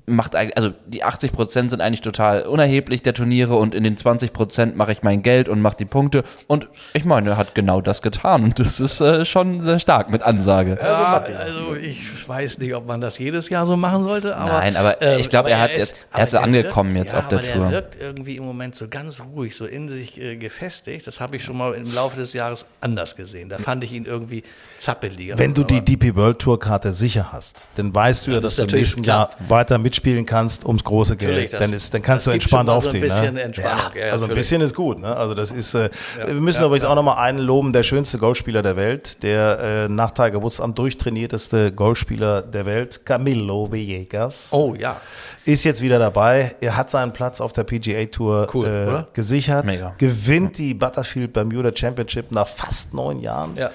macht 0.08 0.36
eigentlich, 0.36 0.56
also 0.58 0.72
die 0.86 1.04
80 1.04 1.32
Prozent 1.32 1.70
sind 1.72 1.82
eigentlich 1.82 2.02
total 2.02 2.44
unerheblich 2.44 3.02
der 3.02 3.14
Turniere 3.14 3.56
und 3.56 3.74
in 3.74 3.84
den 3.84 3.98
20 3.98 4.34
Prozent 4.34 4.76
mache 4.76 4.92
ich 4.92 5.02
mein 5.04 5.24
Geld 5.24 5.50
und 5.50 5.62
mache 5.62 5.78
die 5.78 5.86
Punkte 5.86 6.24
und 6.48 6.68
ich 6.94 7.06
meine, 7.06 7.32
er 7.32 7.38
hat 7.38 7.56
genau 7.56 7.82
das 7.82 8.02
getan 8.04 8.44
und 8.44 8.60
das 8.60 8.80
ist 8.80 9.02
äh, 9.02 9.26
schon 9.26 9.62
sehr 9.62 9.80
stark 9.80 10.10
mit 10.12 10.22
Ansage. 10.22 10.78
Ja, 10.82 11.24
also 11.40 11.76
ich 11.76 12.28
weiß 12.28 12.60
nicht, 12.60 12.76
ob 12.76 12.88
man 12.88 13.02
das 13.02 13.18
jedes 13.18 13.50
Jahr 13.50 13.66
so 13.66 13.76
machen 13.76 14.04
sollte, 14.04 14.36
aber 14.36 14.52
Nein, 14.60 14.76
aber 14.76 15.02
ich 15.18 15.30
glaube, 15.30 15.50
er 15.50 15.60
hat 15.60 15.72
jetzt- 15.72 16.06
er 16.14 16.24
ist 16.24 16.36
aber 16.36 16.48
der 16.48 16.58
angekommen 16.60 16.94
wirkt, 16.94 17.06
jetzt 17.06 17.14
ja, 17.14 17.20
auf 17.20 17.28
der 17.28 17.40
aber 17.40 17.48
Tour. 17.48 17.64
Der 17.64 17.72
wirkt 17.72 17.98
irgendwie 18.02 18.36
im 18.38 18.44
Moment 18.46 18.76
so 18.76 18.88
ganz 18.88 19.22
ruhig, 19.34 19.56
so 19.56 19.66
in 19.66 19.90
sich 19.90 20.20
äh, 20.22 20.36
gefestigt. 20.38 21.08
Das 21.08 21.20
habe 21.20 21.36
ich 21.38 21.44
schon 21.44 21.58
mal 21.58 21.74
im 21.74 21.92
Laufe 21.94 22.18
des 22.18 22.34
Jahres 22.34 22.66
anders 22.82 23.16
gesehen. 23.16 23.50
Da 23.50 23.58
fand 23.58 23.84
ich 23.84 23.92
ihn 23.92 24.06
irgendwie 24.06 24.44
zappeliger. 24.80 25.38
Wenn 25.38 25.54
du 25.54 25.64
die 25.64 25.84
DP 25.84 26.16
World 26.16 26.40
Tour 26.40 26.60
Karte 26.60 26.94
sicher 26.94 27.32
hast, 27.32 27.68
dann 27.76 27.94
weißt 27.94 28.28
du 28.28 28.32
ja, 28.32 28.40
das 28.40 28.56
dass 28.58 28.68
du 28.68 28.68
ist 28.68 28.74
im 28.74 28.80
nächsten 28.80 29.02
klar. 29.04 29.30
Jahr 29.40 29.50
weiter 29.50 29.78
mitspielen 29.96 30.26
kannst 30.26 30.66
ums 30.66 30.84
große 30.84 31.16
Geld. 31.16 31.54
das- 31.54 31.60
Dann, 31.60 31.74
ist, 31.74 31.94
dann 31.94 32.02
kannst 32.02 32.26
das 32.28 32.32
du 32.32 32.36
entspannt 32.36 32.70
so 32.70 32.76
aufstehen. 32.76 33.02
bisschen 33.02 33.34
ne? 33.36 33.42
Entspannung, 33.44 33.80
Ja, 33.96 34.06
ja, 34.08 34.12
also 34.12 34.26
ein 34.26 34.34
bisschen 34.36 34.62
ist 34.62 34.76
gut. 34.76 35.00
Ne? 35.00 35.16
Also 35.16 35.34
das 35.34 35.52
ist, 35.52 35.74
äh, 35.74 35.90
wir 36.26 36.34
müssen 36.36 36.64
übrigens 36.66 36.86
auch 36.86 36.96
nochmal 36.96 37.18
einen 37.18 37.40
loben, 37.40 37.72
der 37.72 37.84
schönste 37.84 38.18
Golfspieler 38.18 38.62
der 38.62 38.76
Welt, 38.76 39.24
der 39.24 39.60
äh, 39.86 39.88
nach 39.90 40.12
Tiger 40.12 40.42
Woods 40.42 40.60
am 40.60 40.76
durchtrainierteste 40.76 41.72
Golfspieler 41.72 42.42
der 42.42 42.66
Welt, 42.66 43.06
Camilo 43.06 43.72
Villegas. 43.72 44.50
Oh 44.52 44.76
ja. 44.78 45.00
Ist 45.46 45.64
jetzt 45.64 45.82
wieder 45.82 46.00
dabei. 46.00 46.56
Er 46.60 46.76
hat 46.76 46.90
seinen 46.92 47.14
Platz 47.14 47.40
auf 47.40 47.54
der 47.54 47.64
PGA 47.64 48.06
Tour 48.06 48.48
Cool, 48.54 48.66
äh, 48.68 49.14
gesichert. 49.14 49.66
Mega. 49.66 49.94
Gewinnt 49.98 50.58
die 50.58 50.74
Butterfield 50.74 51.34
Bermuda 51.34 51.72
Championship 51.74 52.32
nach 52.32 52.48
fast 52.48 52.94
neun 52.94 53.20
Jahren. 53.20 53.56
Ja. 53.56 53.70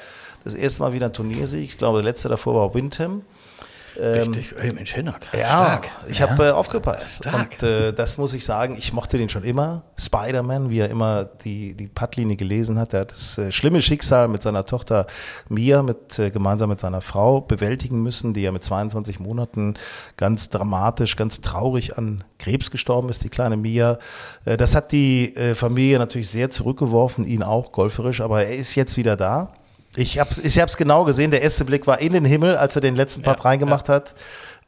Das 0.44 0.54
erste 0.54 0.82
Mal 0.82 0.92
wieder 0.92 1.06
ein 1.06 1.12
Turniersieg. 1.12 1.62
Ich 1.64 1.78
glaube, 1.78 1.98
der 1.98 2.04
letzte 2.04 2.28
davor 2.28 2.54
war 2.54 2.74
Windham. 2.74 3.22
Richtig. 4.00 4.54
Hey, 4.58 4.72
Mensch, 4.72 4.94
Hinnack. 4.94 5.26
Ja, 5.32 5.46
Stark. 5.46 5.88
ich 6.08 6.22
habe 6.22 6.46
äh, 6.46 6.50
aufgepasst. 6.50 7.16
Stark. 7.16 7.52
Und 7.52 7.62
äh, 7.62 7.92
das 7.92 8.18
muss 8.18 8.34
ich 8.34 8.44
sagen, 8.44 8.76
ich 8.76 8.92
mochte 8.92 9.18
den 9.18 9.28
schon 9.28 9.44
immer. 9.44 9.82
Spider-Man, 9.98 10.70
wie 10.70 10.80
er 10.80 10.88
immer 10.88 11.24
die, 11.24 11.74
die 11.74 11.88
Puttlinie 11.88 12.36
gelesen 12.36 12.78
hat. 12.78 12.92
Der 12.92 13.00
hat 13.00 13.12
das 13.12 13.38
äh, 13.38 13.52
schlimme 13.52 13.82
Schicksal 13.82 14.28
mit 14.28 14.42
seiner 14.42 14.64
Tochter 14.64 15.06
Mia, 15.48 15.82
mit, 15.82 16.18
äh, 16.18 16.30
gemeinsam 16.30 16.70
mit 16.70 16.80
seiner 16.80 17.00
Frau, 17.00 17.40
bewältigen 17.40 18.02
müssen, 18.02 18.32
die 18.32 18.42
ja 18.42 18.52
mit 18.52 18.64
22 18.64 19.20
Monaten 19.20 19.74
ganz 20.16 20.48
dramatisch, 20.50 21.16
ganz 21.16 21.40
traurig 21.40 21.98
an 21.98 22.24
Krebs 22.38 22.70
gestorben 22.70 23.08
ist, 23.08 23.24
die 23.24 23.28
kleine 23.28 23.56
Mia. 23.56 23.98
Äh, 24.44 24.56
das 24.56 24.74
hat 24.74 24.92
die 24.92 25.36
äh, 25.36 25.54
Familie 25.54 25.98
natürlich 25.98 26.30
sehr 26.30 26.50
zurückgeworfen, 26.50 27.24
ihn 27.24 27.42
auch 27.42 27.72
golferisch, 27.72 28.20
aber 28.20 28.44
er 28.44 28.56
ist 28.56 28.74
jetzt 28.74 28.96
wieder 28.96 29.16
da. 29.16 29.52
Ich 29.96 30.18
habe 30.18 30.30
es 30.30 30.38
ich 30.38 30.58
hab's 30.60 30.76
genau 30.76 31.04
gesehen. 31.04 31.30
Der 31.30 31.42
erste 31.42 31.64
Blick 31.64 31.86
war 31.86 32.00
in 32.00 32.12
den 32.12 32.24
Himmel, 32.24 32.56
als 32.56 32.76
er 32.76 32.82
den 32.82 32.94
letzten 32.94 33.22
Part 33.22 33.44
reingemacht 33.44 33.88
hat. 33.88 34.14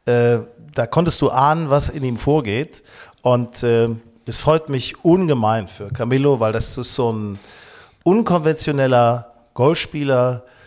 Äh, 0.05 0.39
da 0.75 0.87
konntest 0.87 1.21
du 1.21 1.31
ahnen, 1.31 1.71
was 1.71 1.89
in 1.89 2.03
ihm 2.03 2.17
vorgeht. 2.17 2.83
Und 3.23 3.63
äh, 3.63 3.89
es 4.27 4.39
freut 4.39 4.69
mich 4.69 5.05
ungemein 5.05 5.69
für 5.69 5.89
Camillo, 5.91 6.41
weil 6.41 6.53
das 6.53 6.77
ist 6.77 6.95
so 6.95 7.13
ein 7.13 7.39
unkonventioneller 8.03 9.33
Golfspieler. 9.55 10.45
Äh, 10.47 10.62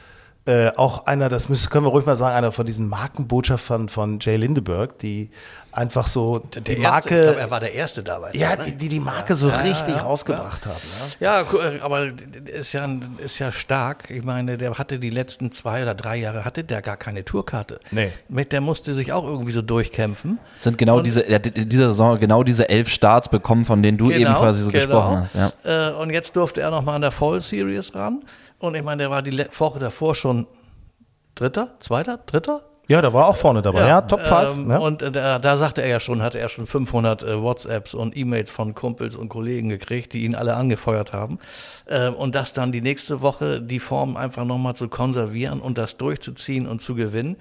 auch 0.76 1.08
einer, 1.08 1.28
das 1.28 1.50
müssen, 1.50 1.70
können 1.70 1.86
wir 1.86 1.90
ruhig 1.90 2.06
mal 2.06 2.16
sagen, 2.16 2.36
einer 2.36 2.52
von 2.52 2.66
diesen 2.66 2.88
Markenbotschaftern 2.88 3.90
von 3.90 4.20
Jay 4.20 4.38
Lindeberg, 4.38 5.00
die 5.00 5.32
einfach 5.76 6.08
so 6.08 6.40
Der 6.40 6.62
die 6.62 6.72
erste, 6.72 6.84
Marke, 6.84 7.16
ich 7.16 7.22
glaub, 7.24 7.38
er 7.38 7.52
war 7.52 7.60
der 7.60 7.74
Erste 7.74 8.04
dabei. 8.04 8.32
ja, 8.34 8.56
ne? 8.56 8.66
die, 8.66 8.76
die 8.76 8.90
die 8.90 9.00
Marke 9.00 9.36
so 9.36 9.50
richtig 9.50 10.02
rausgebracht 10.02 10.66
haben. 10.66 10.76
Ne? 10.76 11.14
Ja, 11.20 11.42
äh, 11.42 11.80
aber 11.82 12.08
ist 12.46 12.74
ja, 12.74 12.88
ist 13.24 13.40
ja 13.40 13.52
stark. 13.52 14.10
Ich 14.10 14.24
meine, 14.24 14.58
der 14.58 14.78
hatte 14.78 15.00
die 15.00 15.10
letzten 15.10 15.52
zwei 15.52 15.84
oder 15.84 15.94
drei 15.94 16.18
Jahre 16.18 16.46
hatte 16.46 16.64
der 16.64 16.82
gar 16.82 16.98
keine 16.98 17.26
Tourkarte. 17.26 17.80
Nee. 17.92 18.12
Mit 18.30 18.52
der 18.52 18.62
musste 18.62 18.94
sich 18.94 19.12
auch 19.12 19.26
irgendwie 19.26 19.52
so 19.52 19.62
durchkämpfen. 19.62 20.40
Es 20.56 20.64
sind 20.64 20.78
genau 20.78 21.02
diese, 21.02 21.22
er 21.22 21.36
hat 21.36 21.48
in 21.48 21.70
dieser 21.70 21.90
Saison 21.90 22.20
genau 22.20 22.44
diese 22.44 22.70
elf 22.70 22.90
Starts 22.90 23.30
bekommen, 23.30 23.66
von 23.66 23.84
denen 23.84 23.98
du 23.98 24.12
eben 24.12 24.34
quasi 24.34 24.62
so 24.62 24.72
gesprochen 24.72 25.20
hast. 25.20 25.36
Ja. 25.36 25.52
Äh, 25.64 25.94
und 25.94 26.12
jetzt 26.12 26.36
durfte 26.36 26.62
er 26.62 26.72
noch 26.72 26.84
mal 26.84 26.96
an 26.96 27.02
der 27.02 27.12
Fall 27.12 27.42
Series 27.42 27.94
ran. 27.94 28.24
Und 28.60 28.76
ich 28.76 28.84
meine, 28.84 29.04
der 29.04 29.10
war 29.12 29.22
die 29.22 29.38
Woche 29.58 29.80
davor 29.80 30.16
schon 30.16 30.48
Dritter, 31.36 31.76
Zweiter, 31.80 32.18
Dritter. 32.26 32.62
Ja, 32.88 33.02
da 33.02 33.12
war 33.14 33.28
auch 33.28 33.36
vorne 33.36 33.62
dabei. 33.62 33.88
Ja, 33.88 34.02
Top 34.02 34.22
5. 34.22 34.58
Ähm, 34.58 34.68
ne? 34.68 34.80
Und 34.80 35.02
da, 35.02 35.40
da 35.40 35.58
sagte 35.58 35.82
er 35.82 35.88
ja 35.88 36.00
schon, 36.00 36.22
hatte 36.22 36.40
er 36.40 36.50
schon 36.50 36.68
500 36.68 37.24
äh, 37.24 37.42
WhatsApps 37.42 37.96
und 37.96 38.16
E-Mails 38.16 38.52
von 38.52 38.76
Kumpels 38.76 39.16
und 39.16 39.30
Kollegen 39.30 39.70
gekriegt, 39.70 40.14
die 40.14 40.24
ihn 40.24 40.36
alle 40.36 40.56
angefeuert 40.56 41.12
haben. 41.12 41.40
Äh, 41.88 42.10
und 42.10 42.36
das 42.36 42.54
dann 42.54 42.72
die 42.72 42.82
nächste 42.82 43.22
Woche 43.22 43.60
die 43.60 43.80
Form 43.80 44.18
einfach 44.18 44.46
nochmal 44.46 44.76
zu 44.76 44.88
konservieren 44.88 45.62
und 45.62 45.78
das 45.80 45.98
durchzuziehen 45.98 46.68
und 46.68 46.82
zu 46.82 46.94
gewinnen. 46.94 47.38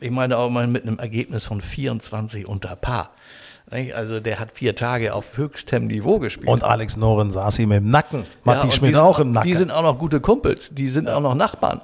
Ich 0.00 0.10
meine 0.10 0.38
auch 0.38 0.50
mal 0.50 0.66
mit 0.66 0.82
einem 0.82 0.98
Ergebnis 0.98 1.46
von 1.46 1.60
24 1.60 2.48
unter 2.48 2.74
Paar. 2.74 3.10
Also 3.70 4.20
der 4.20 4.38
hat 4.40 4.50
vier 4.54 4.74
Tage 4.74 5.14
auf 5.14 5.36
höchstem 5.36 5.86
Niveau 5.86 6.18
gespielt. 6.18 6.48
Und 6.48 6.64
Alex 6.64 6.96
Noren 6.96 7.30
saß 7.30 7.58
ihm 7.60 7.72
im 7.72 7.88
Nacken. 7.88 8.26
Matti 8.44 8.66
und 8.66 8.74
Schmidt 8.74 8.90
die 8.90 8.94
sind 8.94 9.02
auch 9.02 9.18
im 9.20 9.30
Nacken. 9.30 9.48
Die 9.48 9.56
sind 9.56 9.70
auch 9.70 9.82
noch 9.82 9.98
gute 9.98 10.20
Kumpels, 10.20 10.70
die 10.72 10.88
sind 10.88 11.08
auch 11.08 11.20
noch 11.20 11.34
Nachbarn. 11.34 11.80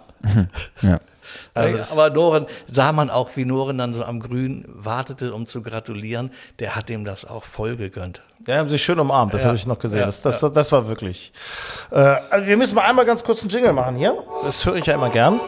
Ja. 0.83 0.99
Also 1.55 1.70
Ja, 1.70 1.77
das- 1.79 1.92
aber 1.99 2.11
Noren, 2.14 2.46
sah 2.70 2.92
man 2.92 3.11
auch, 3.11 3.31
wie 3.35 3.44
Noren 3.44 3.79
dann 3.79 3.94
so 3.94 4.05
am 4.05 4.20
Grün 4.20 4.64
wartete, 4.68 5.35
um 5.35 5.46
zu 5.49 5.61
gratulieren. 5.61 6.31
Der 6.61 6.77
hat 6.77 6.88
ihm 6.88 7.05
das 7.05 7.25
auch 7.25 7.44
voll 7.44 7.77
gegönnt. 7.77 8.22
Ja, 8.46 8.59
haben 8.59 8.68
sich 8.68 8.83
schön 8.85 9.01
umarmt, 9.01 9.35
das 9.35 9.42
Ja. 9.42 9.49
habe 9.49 9.57
ich 9.57 9.66
noch 9.66 9.79
gesehen. 9.79 10.01
Ja, 10.01 10.07
Das, 10.07 10.20
das, 10.22 10.38
das 10.40 10.70
war 10.72 10.87
wirklich. 10.87 11.33
Äh, 11.90 11.96
also 12.31 12.46
wir 12.46 12.57
müssen 12.57 12.77
mal 12.77 12.83
einmal 12.88 13.05
ganz 13.07 13.25
kurz 13.25 13.40
einen 13.40 13.51
Jingle 13.51 13.72
machen 13.72 13.96
hier. 13.96 14.16
Das 14.44 14.64
höre 14.64 14.77
ich 14.77 14.87
ja 14.87 14.94
immer 14.94 15.11
gern. 15.11 15.40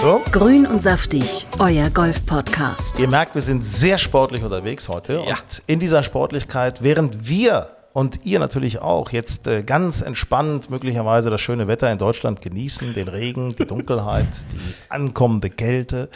So. 0.00 0.22
Grün 0.30 0.64
und 0.64 0.80
saftig, 0.80 1.44
euer 1.58 1.90
Golf-Podcast. 1.90 3.00
Ihr 3.00 3.08
merkt, 3.08 3.34
wir 3.34 3.42
sind 3.42 3.64
sehr 3.64 3.98
sportlich 3.98 4.44
unterwegs 4.44 4.88
heute. 4.88 5.24
Ja. 5.26 5.34
Und 5.40 5.62
in 5.66 5.80
dieser 5.80 6.04
Sportlichkeit, 6.04 6.84
während 6.84 7.28
wir 7.28 7.70
und 7.98 8.24
ihr 8.24 8.38
natürlich 8.38 8.80
auch 8.80 9.10
jetzt 9.10 9.48
äh, 9.48 9.64
ganz 9.64 10.02
entspannt 10.02 10.70
möglicherweise 10.70 11.30
das 11.30 11.40
schöne 11.40 11.66
Wetter 11.66 11.90
in 11.90 11.98
Deutschland 11.98 12.40
genießen, 12.40 12.94
den 12.94 13.08
Regen, 13.08 13.56
die 13.56 13.66
Dunkelheit, 13.66 14.28
die 14.52 14.74
ankommende 14.88 15.50
Kälte, 15.50 16.08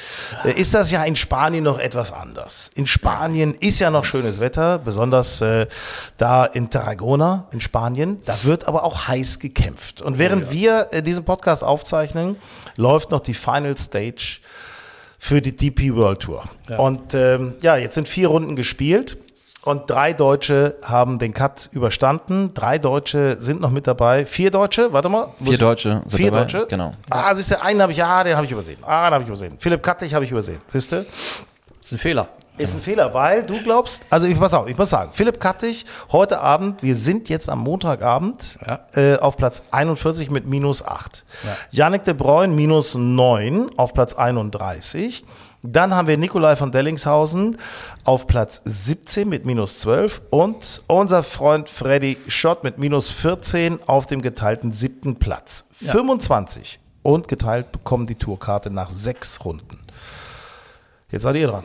äh, 0.44 0.52
ist 0.52 0.74
das 0.74 0.92
ja 0.92 1.02
in 1.02 1.16
Spanien 1.16 1.64
noch 1.64 1.80
etwas 1.80 2.12
anders. 2.12 2.70
In 2.76 2.86
Spanien 2.86 3.56
ist 3.58 3.80
ja 3.80 3.90
noch 3.90 4.04
schönes 4.04 4.38
Wetter, 4.38 4.78
besonders 4.78 5.40
äh, 5.40 5.66
da 6.18 6.44
in 6.44 6.70
Tarragona 6.70 7.48
in 7.50 7.58
Spanien. 7.58 8.22
Da 8.26 8.44
wird 8.44 8.68
aber 8.68 8.84
auch 8.84 9.08
heiß 9.08 9.40
gekämpft. 9.40 10.02
Und 10.02 10.18
während 10.18 10.52
wir 10.52 10.84
diesen 11.02 11.24
Podcast 11.24 11.64
aufzeichnen, 11.64 12.36
läuft 12.76 13.10
noch 13.10 13.20
die 13.20 13.34
Final 13.34 13.76
Stage 13.76 14.38
für 15.18 15.42
die 15.42 15.56
DP 15.56 15.96
World 15.96 16.20
Tour. 16.20 16.44
Und 16.78 17.14
ähm, 17.14 17.54
ja, 17.60 17.76
jetzt 17.76 17.96
sind 17.96 18.06
vier 18.06 18.28
Runden 18.28 18.54
gespielt. 18.54 19.16
Und 19.64 19.88
drei 19.88 20.12
Deutsche 20.12 20.76
haben 20.82 21.18
den 21.20 21.32
Cut 21.32 21.68
überstanden. 21.72 22.52
Drei 22.52 22.78
Deutsche 22.78 23.40
sind 23.40 23.60
noch 23.60 23.70
mit 23.70 23.86
dabei. 23.86 24.26
Vier 24.26 24.50
Deutsche, 24.50 24.92
warte 24.92 25.08
mal. 25.08 25.28
Vier 25.42 25.56
Deutsche 25.56 26.02
sind 26.06 26.16
Vier 26.16 26.30
dabei, 26.32 26.40
Deutsche? 26.44 26.66
genau. 26.68 26.92
Ah, 27.10 27.32
siehst 27.34 27.52
du, 27.52 27.62
einen 27.62 27.80
habe 27.80 27.92
ich, 27.92 27.98
ja, 27.98 28.24
den 28.24 28.34
habe 28.34 28.44
ich 28.44 28.50
übersehen. 28.52 28.78
Ah, 28.82 29.04
den 29.08 29.14
habe 29.14 29.22
ich 29.22 29.28
übersehen. 29.28 29.54
Philipp 29.58 29.82
Kattlich 29.82 30.12
habe 30.14 30.24
ich 30.24 30.32
übersehen. 30.32 30.58
Siehst 30.66 30.90
du? 30.90 30.96
Das 31.04 31.86
ist 31.86 31.92
ein 31.92 31.98
Fehler. 31.98 32.28
Ist 32.58 32.74
ein 32.74 32.82
Fehler, 32.82 33.14
weil 33.14 33.44
du 33.44 33.62
glaubst, 33.62 34.02
also 34.10 34.26
ich 34.26 34.38
pass 34.38 34.52
auf, 34.52 34.68
ich 34.68 34.76
muss 34.76 34.90
sagen, 34.90 35.10
Philipp 35.14 35.40
Kattich, 35.40 35.86
heute 36.12 36.40
Abend, 36.40 36.82
wir 36.82 36.94
sind 36.96 37.30
jetzt 37.30 37.48
am 37.48 37.60
Montagabend 37.60 38.58
Ja. 38.66 38.80
äh, 38.94 39.16
auf 39.18 39.38
Platz 39.38 39.62
41 39.70 40.28
mit 40.30 40.44
minus 40.46 40.84
8. 40.84 41.24
Yannick 41.70 42.04
de 42.04 42.12
Bruyne 42.12 42.52
minus 42.52 42.94
9 42.94 43.70
auf 43.78 43.94
Platz 43.94 44.12
31. 44.14 45.24
Dann 45.62 45.94
haben 45.94 46.08
wir 46.08 46.18
Nikolai 46.18 46.56
von 46.56 46.72
Dellingshausen 46.72 47.56
auf 48.04 48.26
Platz 48.26 48.60
17 48.64 49.28
mit 49.28 49.46
minus 49.46 49.78
12 49.78 50.22
und 50.30 50.82
unser 50.88 51.22
Freund 51.22 51.68
Freddy 51.68 52.18
Schott 52.26 52.64
mit 52.64 52.78
minus 52.78 53.08
14 53.10 53.78
auf 53.86 54.06
dem 54.06 54.22
geteilten 54.22 54.72
siebten 54.72 55.20
Platz. 55.20 55.64
25 55.72 56.80
und 57.02 57.28
geteilt 57.28 57.70
bekommen 57.70 58.06
die 58.06 58.16
Tourkarte 58.16 58.70
nach 58.70 58.90
sechs 58.90 59.44
Runden. 59.44 59.84
Jetzt 61.10 61.22
seid 61.22 61.36
ihr 61.36 61.46
dran. 61.46 61.64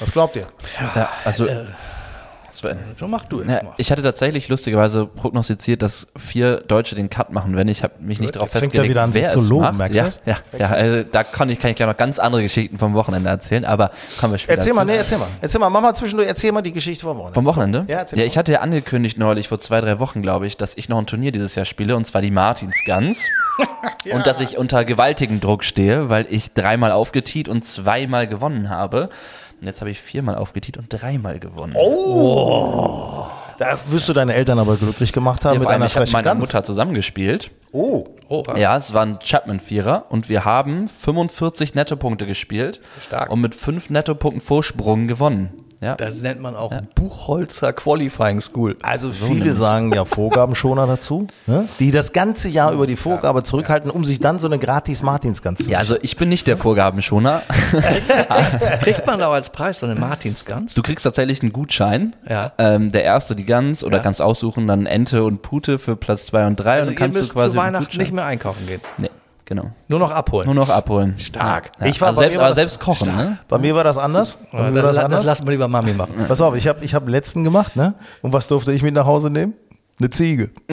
Was 0.00 0.10
glaubt 0.10 0.34
ihr? 0.34 0.48
Ja, 0.94 1.08
also, 1.24 1.46
Sven. 2.58 2.78
So 2.96 3.06
mach 3.08 3.24
du 3.24 3.40
es 3.40 3.46
Ja, 3.48 3.62
mal. 3.62 3.74
ich 3.76 3.90
hatte 3.90 4.02
tatsächlich 4.02 4.48
lustigerweise 4.48 5.06
prognostiziert, 5.06 5.82
dass 5.82 6.08
vier 6.16 6.58
Deutsche 6.58 6.94
den 6.94 7.08
Cut 7.10 7.30
machen 7.32 7.56
werden. 7.56 7.68
Ich 7.68 7.82
habe 7.82 7.94
mich 8.00 8.20
nicht 8.20 8.36
darauf 8.36 8.48
jetzt 8.48 8.58
fängt 8.58 8.74
er 8.74 8.82
festgelegt, 8.82 8.90
wieder 8.90 9.02
an, 9.02 9.12
sich 9.12 9.28
zu 9.28 9.40
loben, 9.48 9.62
macht. 9.62 9.78
merkst 9.92 10.20
du 10.24 10.30
ja, 10.30 10.38
ja, 10.52 10.58
ja, 10.58 10.66
also 10.70 11.02
da 11.10 11.24
kann 11.24 11.48
ich, 11.50 11.58
kann 11.58 11.70
ich 11.70 11.76
gleich 11.76 11.88
noch 11.88 11.96
ganz 11.96 12.18
andere 12.18 12.42
Geschichten 12.42 12.78
vom 12.78 12.94
Wochenende 12.94 13.28
erzählen, 13.30 13.64
aber 13.64 13.90
kommen 14.20 14.32
wir 14.34 14.38
später 14.38 14.58
Erzähl 14.58 14.72
mal, 14.74 14.82
zu. 14.82 14.86
nee, 14.86 14.96
erzähl 14.96 15.18
mal. 15.18 15.28
Erzähl 15.40 15.60
mal, 15.60 15.70
mach 15.70 15.80
mal 15.80 15.94
zwischendurch, 15.94 16.28
erzähl 16.28 16.52
mal 16.52 16.62
die 16.62 16.72
Geschichte 16.72 17.02
vom 17.04 17.16
Wochenende. 17.16 17.34
Vom 17.34 17.44
Wochenende? 17.44 17.84
Ja, 17.88 17.98
erzähl 17.98 18.18
ja 18.18 18.24
mal. 18.24 18.26
ich 18.28 18.38
hatte 18.38 18.52
ja 18.52 18.60
angekündigt 18.60 19.18
neulich, 19.18 19.48
vor 19.48 19.58
zwei, 19.60 19.80
drei 19.80 19.98
Wochen, 19.98 20.22
glaube 20.22 20.46
ich, 20.46 20.56
dass 20.56 20.76
ich 20.76 20.88
noch 20.88 20.98
ein 20.98 21.06
Turnier 21.06 21.32
dieses 21.32 21.54
Jahr 21.54 21.64
spiele, 21.64 21.96
und 21.96 22.06
zwar 22.06 22.22
die 22.22 22.30
Martinsgans. 22.30 23.26
Und 24.12 24.26
dass 24.26 24.38
ich 24.40 24.56
unter 24.56 24.84
gewaltigem 24.84 25.40
Druck 25.40 25.64
stehe, 25.64 26.08
weil 26.08 26.26
ich 26.30 26.52
dreimal 26.54 26.92
aufgetiet 26.92 27.48
und 27.48 27.64
zweimal 27.64 28.26
gewonnen 28.28 28.70
habe. 28.70 29.08
Und 29.60 29.66
jetzt 29.66 29.80
habe 29.80 29.90
ich 29.90 30.00
viermal 30.00 30.36
aufgetiet 30.36 30.76
und 30.76 30.86
dreimal 30.88 31.38
gewonnen. 31.40 31.74
Oh, 31.76 33.26
Da 33.58 33.76
wirst 33.88 34.08
du 34.08 34.12
deine 34.12 34.34
Eltern 34.34 34.58
aber 34.60 34.76
glücklich 34.76 35.12
gemacht 35.12 35.44
haben 35.44 35.54
Ja, 35.54 35.60
mit 35.60 35.68
einer 35.68 35.86
ich 35.86 35.96
habe 35.96 36.04
mit 36.06 36.12
meiner. 36.12 36.34
Mutter 36.34 36.62
zusammengespielt. 36.62 37.50
Oh, 37.72 38.04
Oh, 38.30 38.42
Ja, 38.56 38.76
es 38.76 38.92
war 38.92 39.04
ein 39.06 39.18
Chapman-Vierer 39.18 40.04
und 40.10 40.28
wir 40.28 40.44
haben 40.44 40.86
45 40.88 41.74
Nettopunkte 41.74 42.26
gespielt 42.26 42.80
Stark. 43.06 43.30
und 43.30 43.40
mit 43.40 43.54
5 43.54 43.88
Nettopunkten 43.90 44.40
Vorsprung 44.42 45.08
gewonnen. 45.08 45.64
Ja. 45.80 45.94
Das 45.94 46.16
nennt 46.20 46.40
man 46.40 46.56
auch 46.56 46.72
Buchholzer 46.96 47.72
Qualifying 47.72 48.40
School. 48.40 48.76
also 48.82 49.12
viele 49.12 49.54
sagen 49.54 49.92
ja 49.94 50.04
Vorgabenschoner 50.04 50.86
dazu, 50.88 51.28
ne? 51.46 51.68
die 51.78 51.92
das 51.92 52.12
ganze 52.12 52.48
Jahr 52.48 52.72
über 52.72 52.86
die 52.88 52.96
Vorgabe 52.96 53.44
zurückhalten, 53.44 53.90
um 53.90 54.04
sich 54.04 54.18
dann 54.18 54.38
so 54.40 54.48
eine 54.48 54.58
gratis 54.58 55.02
Martinsgans 55.04 55.64
zu 55.64 55.70
ja, 55.70 55.78
also 55.78 55.96
ich 56.02 56.16
bin 56.16 56.28
nicht 56.28 56.46
der 56.48 56.56
Vorgabenschoner. 56.56 57.42
Kriegt 58.82 59.06
man 59.06 59.18
da 59.20 59.30
als 59.30 59.50
Preis 59.50 59.78
so 59.80 59.86
eine 59.86 59.94
Martinsgans? 59.94 60.74
Du 60.74 60.82
kriegst 60.82 61.04
tatsächlich 61.04 61.42
einen 61.42 61.52
Gutschein. 61.52 62.14
Ja. 62.28 62.52
Ähm, 62.58 62.90
der 62.90 63.04
erste 63.04 63.36
die 63.36 63.44
Gans 63.44 63.84
oder 63.84 63.98
Ja. 63.98 64.02
kannst 64.02 64.20
aussuchen, 64.20 64.66
dann 64.66 64.86
Ente 64.86 65.22
und 65.24 65.42
Pute 65.42 65.78
für 65.78 65.96
Platz 65.96 66.26
2 66.26 66.46
und 66.46 66.56
3 66.56 66.70
Also 66.70 66.82
und 66.82 66.86
dann 66.88 66.96
kannst 66.96 67.18
müsst 67.18 67.30
du 67.30 67.34
quasi 67.34 67.50
zu 67.50 67.56
Weihnachten 67.56 67.98
nicht 67.98 68.12
mehr 68.12 68.24
einkaufen 68.24 68.66
gehen. 68.66 68.80
Nee, 68.98 69.10
genau. 69.48 69.70
Nur 69.88 69.98
noch 69.98 70.10
abholen. 70.12 70.46
Nur 70.46 70.54
noch 70.54 70.68
abholen. 70.68 71.18
Stark. 71.18 71.72
Ja. 71.80 71.86
Ich 71.86 72.00
war- 72.00 72.08
also 72.08 72.20
selbst, 72.20 72.38
aber 72.38 72.46
das- 72.48 72.54
selbst 72.56 72.78
kochen, 72.80 73.08
ne? 73.16 73.38
Bei 73.48 73.58
mir 73.58 73.74
war 73.74 73.82
das 73.82 73.96
anders. 73.98 74.38
Bei 74.52 74.70
mir 74.70 74.76
war 74.76 74.82
das, 74.82 74.82
das 74.82 74.94
das, 74.96 75.04
anders. 75.06 75.24
lassen 75.24 75.46
wir 75.46 75.50
lieber 75.52 75.66
Mami 75.68 75.92
machen. 75.94 76.14
Pass 76.28 76.40
auf, 76.40 76.54
ich 76.54 76.68
habe 76.68 76.84
ich 76.84 76.94
hab 76.94 77.04
den 77.04 77.10
letzten 77.10 77.42
gemacht, 77.42 77.74
ne? 77.74 77.94
Und 78.22 78.32
was 78.32 78.46
durfte 78.46 78.72
ich 78.72 78.82
mit 78.82 78.94
nach 78.94 79.06
Hause 79.06 79.30
nehmen? 79.30 79.54
Eine 80.00 80.10
Ziege. 80.10 80.50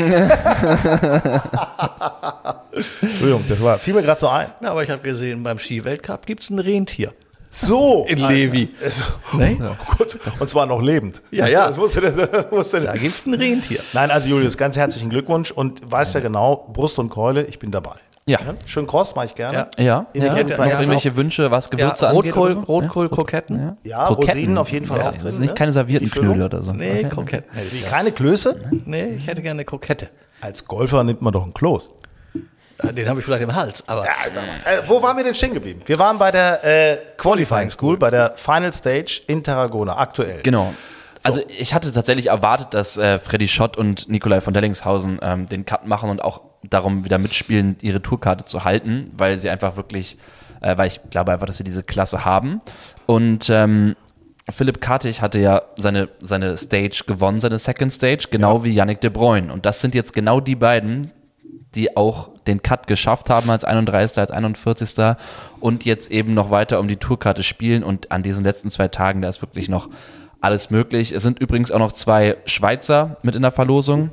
Entschuldigung, 3.01 3.43
das 3.47 3.61
war, 3.63 3.77
fiel 3.77 3.93
mir 3.93 4.01
gerade 4.03 4.19
so 4.19 4.27
ein. 4.29 4.47
Ja, 4.61 4.71
aber 4.71 4.83
ich 4.83 4.89
habe 4.89 5.01
gesehen, 5.01 5.41
beim 5.43 5.57
Skiweltcup 5.59 6.25
gibt 6.25 6.43
es 6.43 6.49
ein 6.49 6.59
Rentier. 6.59 7.13
So. 7.49 8.05
In 8.09 8.17
Levi. 8.17 8.69
Also, 8.83 9.03
Nee? 9.37 9.57
oh 9.61 9.75
Gott. 9.97 10.17
Und 10.39 10.49
zwar 10.49 10.65
noch 10.65 10.81
lebend. 10.81 11.21
Ja, 11.31 11.47
ja. 11.47 11.67
Das 11.69 11.77
musste, 11.77 12.01
das 12.01 12.51
musste, 12.51 12.81
Da 12.81 12.93
gibt 12.93 13.15
es 13.15 13.25
ein 13.25 13.33
Rentier. 13.33 13.79
Nein, 13.93 14.11
also 14.11 14.27
Julius, 14.27 14.57
ganz 14.57 14.75
herzlichen 14.75 15.09
Glückwunsch 15.09 15.51
und 15.51 15.89
weißt 15.89 16.15
ja 16.15 16.19
genau, 16.19 16.69
Brust 16.73 16.99
und 16.99 17.09
Keule, 17.09 17.43
ich 17.45 17.57
bin 17.59 17.71
dabei. 17.71 17.95
Ja. 18.27 18.39
Schön 18.65 18.87
kross, 18.87 19.13
mache 19.13 19.27
ich 19.27 19.35
gerne. 19.35 19.67
Ja. 19.77 19.83
Ja, 19.83 20.05
In 20.13 20.23
ja. 20.23 20.33
Noch 20.33 20.65
ja, 20.65 20.79
irgendwelche 20.79 21.15
Wünsche, 21.15 21.51
was 21.51 21.65
Ja, 21.65 21.69
Gewürze 21.77 22.07
angeht? 22.07 22.35
Rotkohl, 22.35 23.07
Kroketten. 23.07 23.59
Ja. 23.59 23.77
Ja, 23.83 24.05
Kroketten. 24.07 24.31
Rosinen 24.33 24.57
auf 24.57 24.71
jeden 24.71 24.87
Fall 24.87 24.97
Ja, 24.99 25.09
auch 25.09 25.13
das 25.13 25.21
drin. 25.21 25.31
sind 25.33 25.41
nicht 25.41 25.49
ne? 25.51 25.55
keine 25.55 25.73
servierten. 25.73 26.09
Knödel 26.09 26.41
oder 26.41 26.63
so. 26.63 26.73
Nee, 26.73 27.01
Okay. 27.05 27.09
Kroketten. 27.09 27.51
ich 27.71 27.85
Keine 27.85 28.11
Klöße? 28.11 28.59
Nee, 28.85 29.13
ich 29.17 29.27
hätte 29.27 29.43
gerne 29.43 29.57
eine 29.59 29.65
Krokette. 29.65 30.09
Als 30.41 30.65
Golfer 30.65 31.03
nimmt 31.03 31.21
man 31.21 31.33
doch 31.33 31.43
einen 31.43 31.53
Kloß. 31.53 31.91
Äh, 32.79 32.93
Den 32.93 33.07
habe 33.07 33.19
ich 33.19 33.25
vielleicht 33.25 33.43
im 33.43 33.53
Hals, 33.55 33.83
aber 33.87 34.03
Ja, 34.05 34.13
sag 34.27 34.43
mal. 34.47 34.55
Äh, 34.65 34.81
wo 34.87 35.03
waren 35.03 35.15
wir 35.17 35.23
denn 35.23 35.35
stehen 35.35 35.53
geblieben? 35.53 35.81
Wir 35.85 35.99
waren 35.99 36.17
bei 36.17 36.31
der 36.31 36.63
äh, 36.65 36.97
Qualifying 37.17 37.69
School, 37.69 37.95
bei 37.95 38.09
der 38.09 38.33
Final 38.35 38.73
Stage 38.73 39.21
in 39.27 39.43
Tarragona, 39.43 39.97
aktuell. 39.99 40.41
Genau. 40.41 40.73
Also 41.23 41.41
ich 41.47 41.75
hatte 41.75 41.91
tatsächlich 41.91 42.27
erwartet, 42.27 42.73
dass 42.73 42.97
äh, 42.97 43.19
Freddy 43.19 43.47
Schott 43.47 43.77
und 43.77 44.09
Nikolai 44.09 44.41
von 44.41 44.53
Dellingshausen 44.53 45.19
ähm, 45.21 45.45
den 45.45 45.65
Cut 45.65 45.85
machen 45.85 46.09
und 46.09 46.23
auch 46.23 46.41
darum 46.69 47.05
wieder 47.05 47.17
mitspielen, 47.17 47.77
ihre 47.81 48.01
Tourkarte 48.01 48.45
zu 48.45 48.63
halten, 48.63 49.05
weil 49.15 49.37
sie 49.37 49.49
einfach 49.49 49.77
wirklich, 49.77 50.17
äh, 50.61 50.77
weil 50.77 50.87
ich 50.87 51.01
glaube 51.09 51.31
einfach, 51.31 51.47
dass 51.47 51.57
sie 51.57 51.63
diese 51.63 51.83
Klasse 51.83 52.25
haben. 52.25 52.61
Und 53.05 53.49
ähm, 53.49 53.95
Philipp 54.49 54.79
Kartig 54.79 55.21
hatte 55.21 55.39
ja 55.39 55.63
seine, 55.75 56.09
seine 56.21 56.55
Stage 56.57 57.03
gewonnen, 57.07 57.39
seine 57.39 57.57
Second 57.57 57.91
Stage, 57.91 58.27
genau 58.29 58.63
wie 58.63 58.71
Yannick 58.71 59.01
de 59.01 59.09
Bruyne. 59.09 59.51
Und 59.51 59.65
das 59.65 59.81
sind 59.81 59.95
jetzt 59.95 60.13
genau 60.13 60.39
die 60.39 60.55
beiden, 60.55 61.11
die 61.73 61.97
auch 61.97 62.29
den 62.47 62.61
Cut 62.61 62.87
geschafft 62.87 63.29
haben 63.29 63.49
als 63.49 63.65
31., 63.65 64.19
als 64.19 64.31
41. 64.31 65.15
und 65.59 65.83
jetzt 65.83 66.11
eben 66.11 66.33
noch 66.35 66.51
weiter 66.51 66.79
um 66.79 66.87
die 66.87 66.97
Tourkarte 66.97 67.41
spielen. 67.41 67.83
Und 67.83 68.11
an 68.11 68.21
diesen 68.21 68.43
letzten 68.43 68.69
zwei 68.69 68.87
Tagen, 68.87 69.21
da 69.21 69.29
ist 69.29 69.41
wirklich 69.41 69.67
noch 69.67 69.89
alles 70.41 70.69
möglich. 70.69 71.11
Es 71.11 71.23
sind 71.23 71.39
übrigens 71.39 71.71
auch 71.71 71.79
noch 71.79 71.91
zwei 71.91 72.37
Schweizer 72.45 73.17
mit 73.23 73.35
in 73.35 73.41
der 73.41 73.51
Verlosung. 73.51 74.11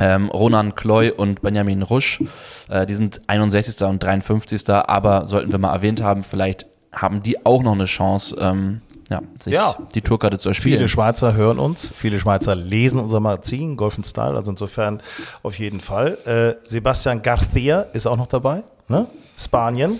Ähm, 0.00 0.28
Ronan 0.30 0.74
Kloy 0.74 1.10
und 1.10 1.42
Benjamin 1.42 1.82
Rusch. 1.82 2.20
Äh, 2.68 2.86
die 2.86 2.94
sind 2.94 3.20
61. 3.28 3.82
und 3.86 4.02
53. 4.02 4.68
Aber 4.70 5.26
sollten 5.26 5.52
wir 5.52 5.58
mal 5.58 5.72
erwähnt 5.74 6.02
haben, 6.02 6.22
vielleicht 6.22 6.66
haben 6.92 7.22
die 7.22 7.44
auch 7.44 7.62
noch 7.62 7.72
eine 7.72 7.86
Chance, 7.86 8.36
ähm, 8.40 8.80
ja, 9.10 9.20
sich 9.38 9.52
Ja. 9.52 9.76
die 9.94 10.00
Tourkarte 10.00 10.38
zu 10.38 10.48
erspielen. 10.48 10.78
Viele 10.78 10.88
Schweizer 10.88 11.34
hören 11.34 11.58
uns, 11.58 11.92
viele 11.94 12.18
Schweizer 12.18 12.54
lesen 12.54 12.98
unser 12.98 13.20
Magazin, 13.20 13.76
Golf 13.76 13.96
and 13.96 14.06
Style, 14.06 14.34
also 14.36 14.50
insofern 14.50 15.00
auf 15.42 15.58
jeden 15.58 15.80
Fall. 15.80 16.18
Äh, 16.24 16.68
Sebastian 16.68 17.20
Garcia 17.22 17.80
ist 17.92 18.06
auch 18.06 18.16
noch 18.16 18.28
dabei, 18.28 18.62
ne? 18.88 19.06
Spanien. 19.36 19.92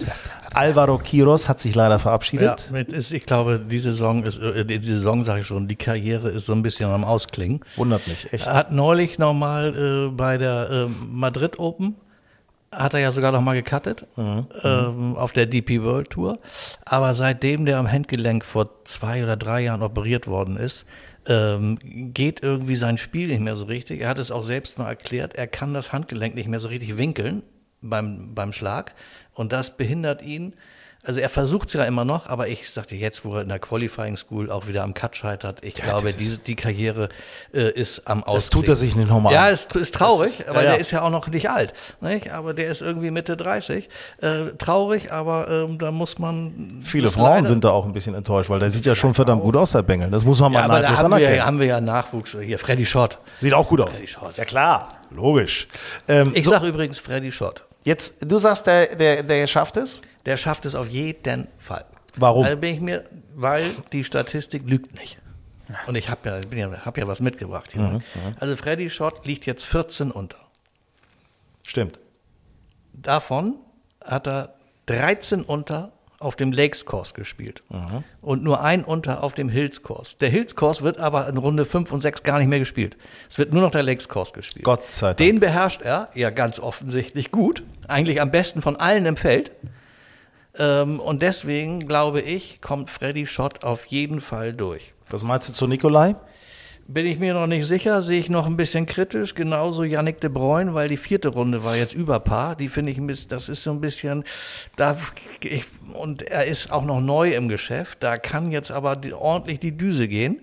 Alvaro 0.54 0.98
Quiros 0.98 1.48
hat 1.48 1.60
sich 1.60 1.74
leider 1.74 1.96
ja, 1.96 1.98
verabschiedet. 1.98 2.70
mit 2.70 2.92
ist, 2.92 3.12
ich 3.12 3.26
glaube, 3.26 3.58
die 3.58 3.78
Saison 3.78 4.24
ist, 4.24 4.38
äh, 4.38 4.64
die 4.64 4.78
Saison 4.78 5.24
sage 5.24 5.40
ich 5.40 5.46
schon, 5.46 5.68
die 5.68 5.76
Karriere 5.76 6.30
ist 6.30 6.46
so 6.46 6.52
ein 6.52 6.62
bisschen 6.62 6.90
am 6.90 7.04
Ausklingen. 7.04 7.60
Wundert 7.76 8.06
mich, 8.06 8.32
echt. 8.32 8.46
Er 8.46 8.54
hat 8.54 8.72
neulich 8.72 9.18
nochmal 9.18 10.08
äh, 10.08 10.10
bei 10.10 10.38
der 10.38 10.70
äh, 10.70 10.86
Madrid 11.06 11.58
Open, 11.58 11.96
hat 12.70 12.94
er 12.94 13.00
ja 13.00 13.12
sogar 13.12 13.32
nochmal 13.32 13.60
gecuttet 13.60 14.06
ähm, 14.16 15.16
auf 15.16 15.32
der 15.32 15.46
DP 15.46 15.82
World 15.82 16.10
Tour. 16.10 16.38
Aber 16.84 17.14
seitdem 17.14 17.66
der 17.66 17.78
am 17.78 17.90
Handgelenk 17.90 18.44
vor 18.44 18.84
zwei 18.84 19.22
oder 19.22 19.36
drei 19.36 19.62
Jahren 19.62 19.82
operiert 19.82 20.26
worden 20.26 20.56
ist, 20.56 20.84
ähm, 21.26 21.78
geht 22.12 22.42
irgendwie 22.42 22.76
sein 22.76 22.98
Spiel 22.98 23.28
nicht 23.28 23.40
mehr 23.40 23.56
so 23.56 23.66
richtig. 23.66 24.00
Er 24.00 24.08
hat 24.08 24.18
es 24.18 24.30
auch 24.30 24.42
selbst 24.42 24.78
mal 24.78 24.88
erklärt, 24.88 25.34
er 25.34 25.46
kann 25.46 25.74
das 25.74 25.92
Handgelenk 25.92 26.34
nicht 26.34 26.48
mehr 26.48 26.60
so 26.60 26.68
richtig 26.68 26.96
winkeln 26.96 27.42
beim, 27.80 28.34
beim 28.34 28.52
Schlag. 28.52 28.94
Und 29.34 29.52
das 29.52 29.76
behindert 29.76 30.22
ihn 30.22 30.54
Also 31.06 31.20
er 31.20 31.28
versucht 31.28 31.68
es 31.68 31.74
ja 31.74 31.84
immer 31.84 32.06
noch, 32.06 32.28
aber 32.30 32.48
ich 32.48 32.70
sagte 32.70 32.96
jetzt, 32.96 33.26
wo 33.26 33.34
er 33.34 33.42
in 33.42 33.50
der 33.50 33.58
Qualifying 33.58 34.16
School 34.16 34.50
auch 34.50 34.66
wieder 34.66 34.82
am 34.82 34.94
Cut 34.94 35.14
scheitert, 35.14 35.58
ich 35.62 35.74
glaube, 35.74 36.00
das 36.00 36.12
ist- 36.12 36.20
diese, 36.20 36.38
die 36.38 36.56
Karriere 36.56 37.10
äh, 37.52 37.70
ist 37.72 38.06
am 38.08 38.24
Aus. 38.24 38.36
Das 38.36 38.48
tut 38.48 38.68
er 38.68 38.74
sich 38.76 38.96
nicht 38.96 39.10
nochmal 39.10 39.34
Ja, 39.34 39.50
es 39.50 39.66
ist 39.66 39.94
traurig, 39.94 40.40
ist- 40.40 40.48
aber 40.48 40.60
ja, 40.62 40.64
ja. 40.64 40.70
der 40.72 40.80
ist 40.80 40.92
ja 40.92 41.02
auch 41.02 41.10
noch 41.10 41.28
nicht 41.28 41.50
alt. 41.50 41.74
Nicht? 42.00 42.30
Aber 42.32 42.54
der 42.54 42.68
ist 42.68 42.80
irgendwie 42.80 43.10
Mitte 43.10 43.36
30. 43.36 43.90
Äh, 44.22 44.52
traurig, 44.56 45.12
aber 45.12 45.66
ähm, 45.68 45.76
da 45.78 45.90
muss 45.90 46.18
man. 46.18 46.68
Viele 46.80 47.10
Frauen 47.10 47.24
leider- 47.34 47.48
sind 47.48 47.64
da 47.64 47.68
auch 47.72 47.84
ein 47.84 47.92
bisschen 47.92 48.14
enttäuscht, 48.14 48.48
weil 48.48 48.60
der 48.60 48.70
sieht 48.70 48.86
ja 48.86 48.94
schon 48.94 49.12
verdammt 49.12 49.42
gut 49.42 49.56
aus, 49.58 49.72
der 49.72 49.82
Bengel. 49.82 50.10
Das 50.10 50.24
muss 50.24 50.40
man 50.40 50.52
mal 50.52 50.60
Ja, 50.60 50.64
aber 50.64 50.80
da 50.80 50.88
haben 50.88 50.96
wir, 50.96 51.04
anerkennen. 51.16 51.36
ja, 51.36 51.44
haben 51.44 51.58
wir 51.60 51.66
ja 51.66 51.80
Nachwuchs. 51.82 52.34
Hier, 52.40 52.58
Freddy 52.58 52.86
Schott. 52.86 53.18
Sieht 53.40 53.52
auch 53.52 53.68
gut 53.68 53.82
aus. 53.82 53.90
Freddy 53.90 54.08
Schott. 54.08 54.38
Ja 54.38 54.46
klar, 54.46 54.88
logisch. 55.10 55.68
Ähm, 56.08 56.30
Ich 56.34 56.46
so, 56.46 56.52
sag 56.52 56.62
übrigens 56.62 56.98
Freddy 56.98 57.30
Schott. 57.30 57.62
Jetzt, 57.84 58.16
du 58.20 58.38
sagst, 58.38 58.66
der, 58.66 58.96
der, 58.96 59.22
der 59.22 59.46
schafft 59.46 59.76
es? 59.76 60.00
Der 60.26 60.36
schafft 60.36 60.64
es 60.64 60.74
auf 60.74 60.88
jeden 60.88 61.48
Fall. 61.58 61.84
Warum? 62.16 62.44
Also 62.44 62.56
bin 62.56 62.74
ich 62.74 62.80
mir, 62.80 63.04
weil 63.34 63.70
die 63.92 64.04
Statistik 64.04 64.62
lügt 64.66 64.94
nicht. 64.94 65.18
Und 65.86 65.94
ich 65.96 66.08
habe 66.10 66.28
ja, 66.28 66.38
bin 66.40 66.58
ja, 66.58 66.84
hab 66.84 66.98
ja 66.98 67.06
was 67.06 67.20
mitgebracht 67.20 67.72
hier. 67.72 67.82
Mhm, 67.82 68.02
Also 68.38 68.56
Freddy 68.56 68.90
Schott 68.90 69.26
liegt 69.26 69.46
jetzt 69.46 69.64
14 69.64 70.10
unter. 70.10 70.38
Stimmt. 71.62 71.98
Davon 72.92 73.56
hat 74.04 74.26
er 74.26 74.54
13 74.86 75.42
unter 75.42 75.92
auf 76.24 76.36
dem 76.36 76.52
Lakes 76.52 76.86
Course 76.86 77.14
gespielt 77.14 77.62
und 78.22 78.42
nur 78.42 78.62
ein 78.62 78.84
unter 78.84 79.22
auf 79.22 79.34
dem 79.34 79.48
Hills 79.48 79.82
Course. 79.82 80.16
Der 80.20 80.28
Hills 80.28 80.56
Course 80.56 80.82
wird 80.82 80.98
aber 80.98 81.28
in 81.28 81.36
Runde 81.36 81.64
5 81.64 81.92
und 81.92 82.00
6 82.00 82.22
gar 82.22 82.38
nicht 82.38 82.48
mehr 82.48 82.58
gespielt. 82.58 82.96
Es 83.28 83.38
wird 83.38 83.52
nur 83.52 83.62
noch 83.62 83.70
der 83.70 83.82
Lakes 83.82 84.08
Course 84.08 84.32
gespielt. 84.32 84.64
Gott 84.64 84.80
sei 84.90 85.08
Dank. 85.08 85.16
Den 85.18 85.40
beherrscht 85.40 85.82
er 85.82 86.08
ja 86.14 86.30
ganz 86.30 86.58
offensichtlich 86.58 87.30
gut, 87.30 87.62
eigentlich 87.88 88.20
am 88.20 88.30
besten 88.30 88.62
von 88.62 88.76
allen 88.76 89.06
im 89.06 89.16
Feld. 89.16 89.52
Ähm, 90.56 91.00
und 91.00 91.22
deswegen 91.22 91.86
glaube 91.86 92.20
ich, 92.20 92.60
kommt 92.60 92.90
Freddy 92.90 93.26
Schott 93.26 93.64
auf 93.64 93.86
jeden 93.86 94.20
Fall 94.20 94.52
durch. 94.52 94.94
Was 95.10 95.22
meinst 95.22 95.48
du 95.48 95.52
zu 95.52 95.66
Nikolai? 95.66 96.16
Bin 96.86 97.06
ich 97.06 97.18
mir 97.18 97.32
noch 97.32 97.46
nicht 97.46 97.66
sicher, 97.66 98.02
sehe 98.02 98.20
ich 98.20 98.28
noch 98.28 98.44
ein 98.44 98.58
bisschen 98.58 98.84
kritisch. 98.84 99.34
Genauso 99.34 99.84
Yannick 99.84 100.20
de 100.20 100.28
Bruyne, 100.28 100.74
weil 100.74 100.90
die 100.90 100.98
vierte 100.98 101.28
Runde 101.28 101.64
war 101.64 101.76
jetzt 101.76 101.94
über 101.94 102.20
Paar. 102.20 102.56
Die 102.56 102.68
finde 102.68 102.92
ich 102.92 103.26
das 103.26 103.48
ist 103.48 103.62
so 103.62 103.70
ein 103.70 103.80
bisschen, 103.80 104.22
da, 104.76 104.94
ich, 105.40 105.64
und 105.94 106.20
er 106.20 106.44
ist 106.44 106.70
auch 106.70 106.84
noch 106.84 107.00
neu 107.00 107.32
im 107.32 107.48
Geschäft. 107.48 108.02
Da 108.02 108.18
kann 108.18 108.52
jetzt 108.52 108.70
aber 108.70 108.96
die, 108.96 109.14
ordentlich 109.14 109.60
die 109.60 109.74
Düse 109.74 110.08
gehen. 110.08 110.42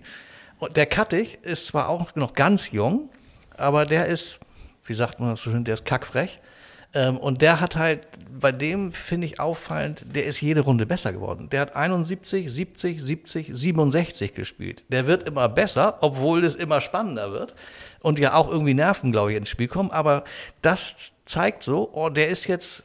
Und 0.58 0.76
der 0.76 0.86
Kattig 0.86 1.38
ist 1.42 1.68
zwar 1.68 1.88
auch 1.88 2.16
noch 2.16 2.34
ganz 2.34 2.72
jung, 2.72 3.08
aber 3.56 3.86
der 3.86 4.06
ist, 4.06 4.40
wie 4.84 4.94
sagt 4.94 5.20
man 5.20 5.30
das 5.30 5.42
so 5.42 5.52
schön, 5.52 5.62
der 5.62 5.74
ist 5.74 5.84
kackfrech. 5.84 6.40
Ähm, 6.94 7.16
und 7.16 7.40
der 7.42 7.60
hat 7.60 7.76
halt, 7.76 8.06
bei 8.38 8.52
dem 8.52 8.92
finde 8.92 9.26
ich 9.26 9.40
auffallend, 9.40 10.04
der 10.14 10.26
ist 10.26 10.40
jede 10.40 10.60
Runde 10.60 10.86
besser 10.86 11.12
geworden. 11.12 11.48
Der 11.50 11.60
hat 11.60 11.76
71, 11.76 12.50
70, 12.50 13.00
70, 13.00 13.50
67 13.52 14.34
gespielt. 14.34 14.84
Der 14.88 15.06
wird 15.06 15.26
immer 15.26 15.48
besser, 15.48 15.98
obwohl 16.00 16.44
es 16.44 16.54
immer 16.54 16.80
spannender 16.80 17.32
wird. 17.32 17.54
Und 18.02 18.18
ja 18.18 18.34
auch 18.34 18.50
irgendwie 18.50 18.74
Nerven, 18.74 19.12
glaube 19.12 19.30
ich, 19.30 19.38
ins 19.38 19.48
Spiel 19.48 19.68
kommen. 19.68 19.90
Aber 19.90 20.24
das 20.60 21.12
zeigt 21.24 21.62
so, 21.62 21.90
oh, 21.92 22.08
der 22.08 22.28
ist 22.28 22.46
jetzt, 22.46 22.82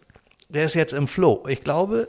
der 0.49 0.65
ist 0.65 0.75
jetzt 0.75 0.93
im 0.93 1.07
Flow. 1.07 1.43
Ich 1.47 1.63
glaube, 1.63 2.07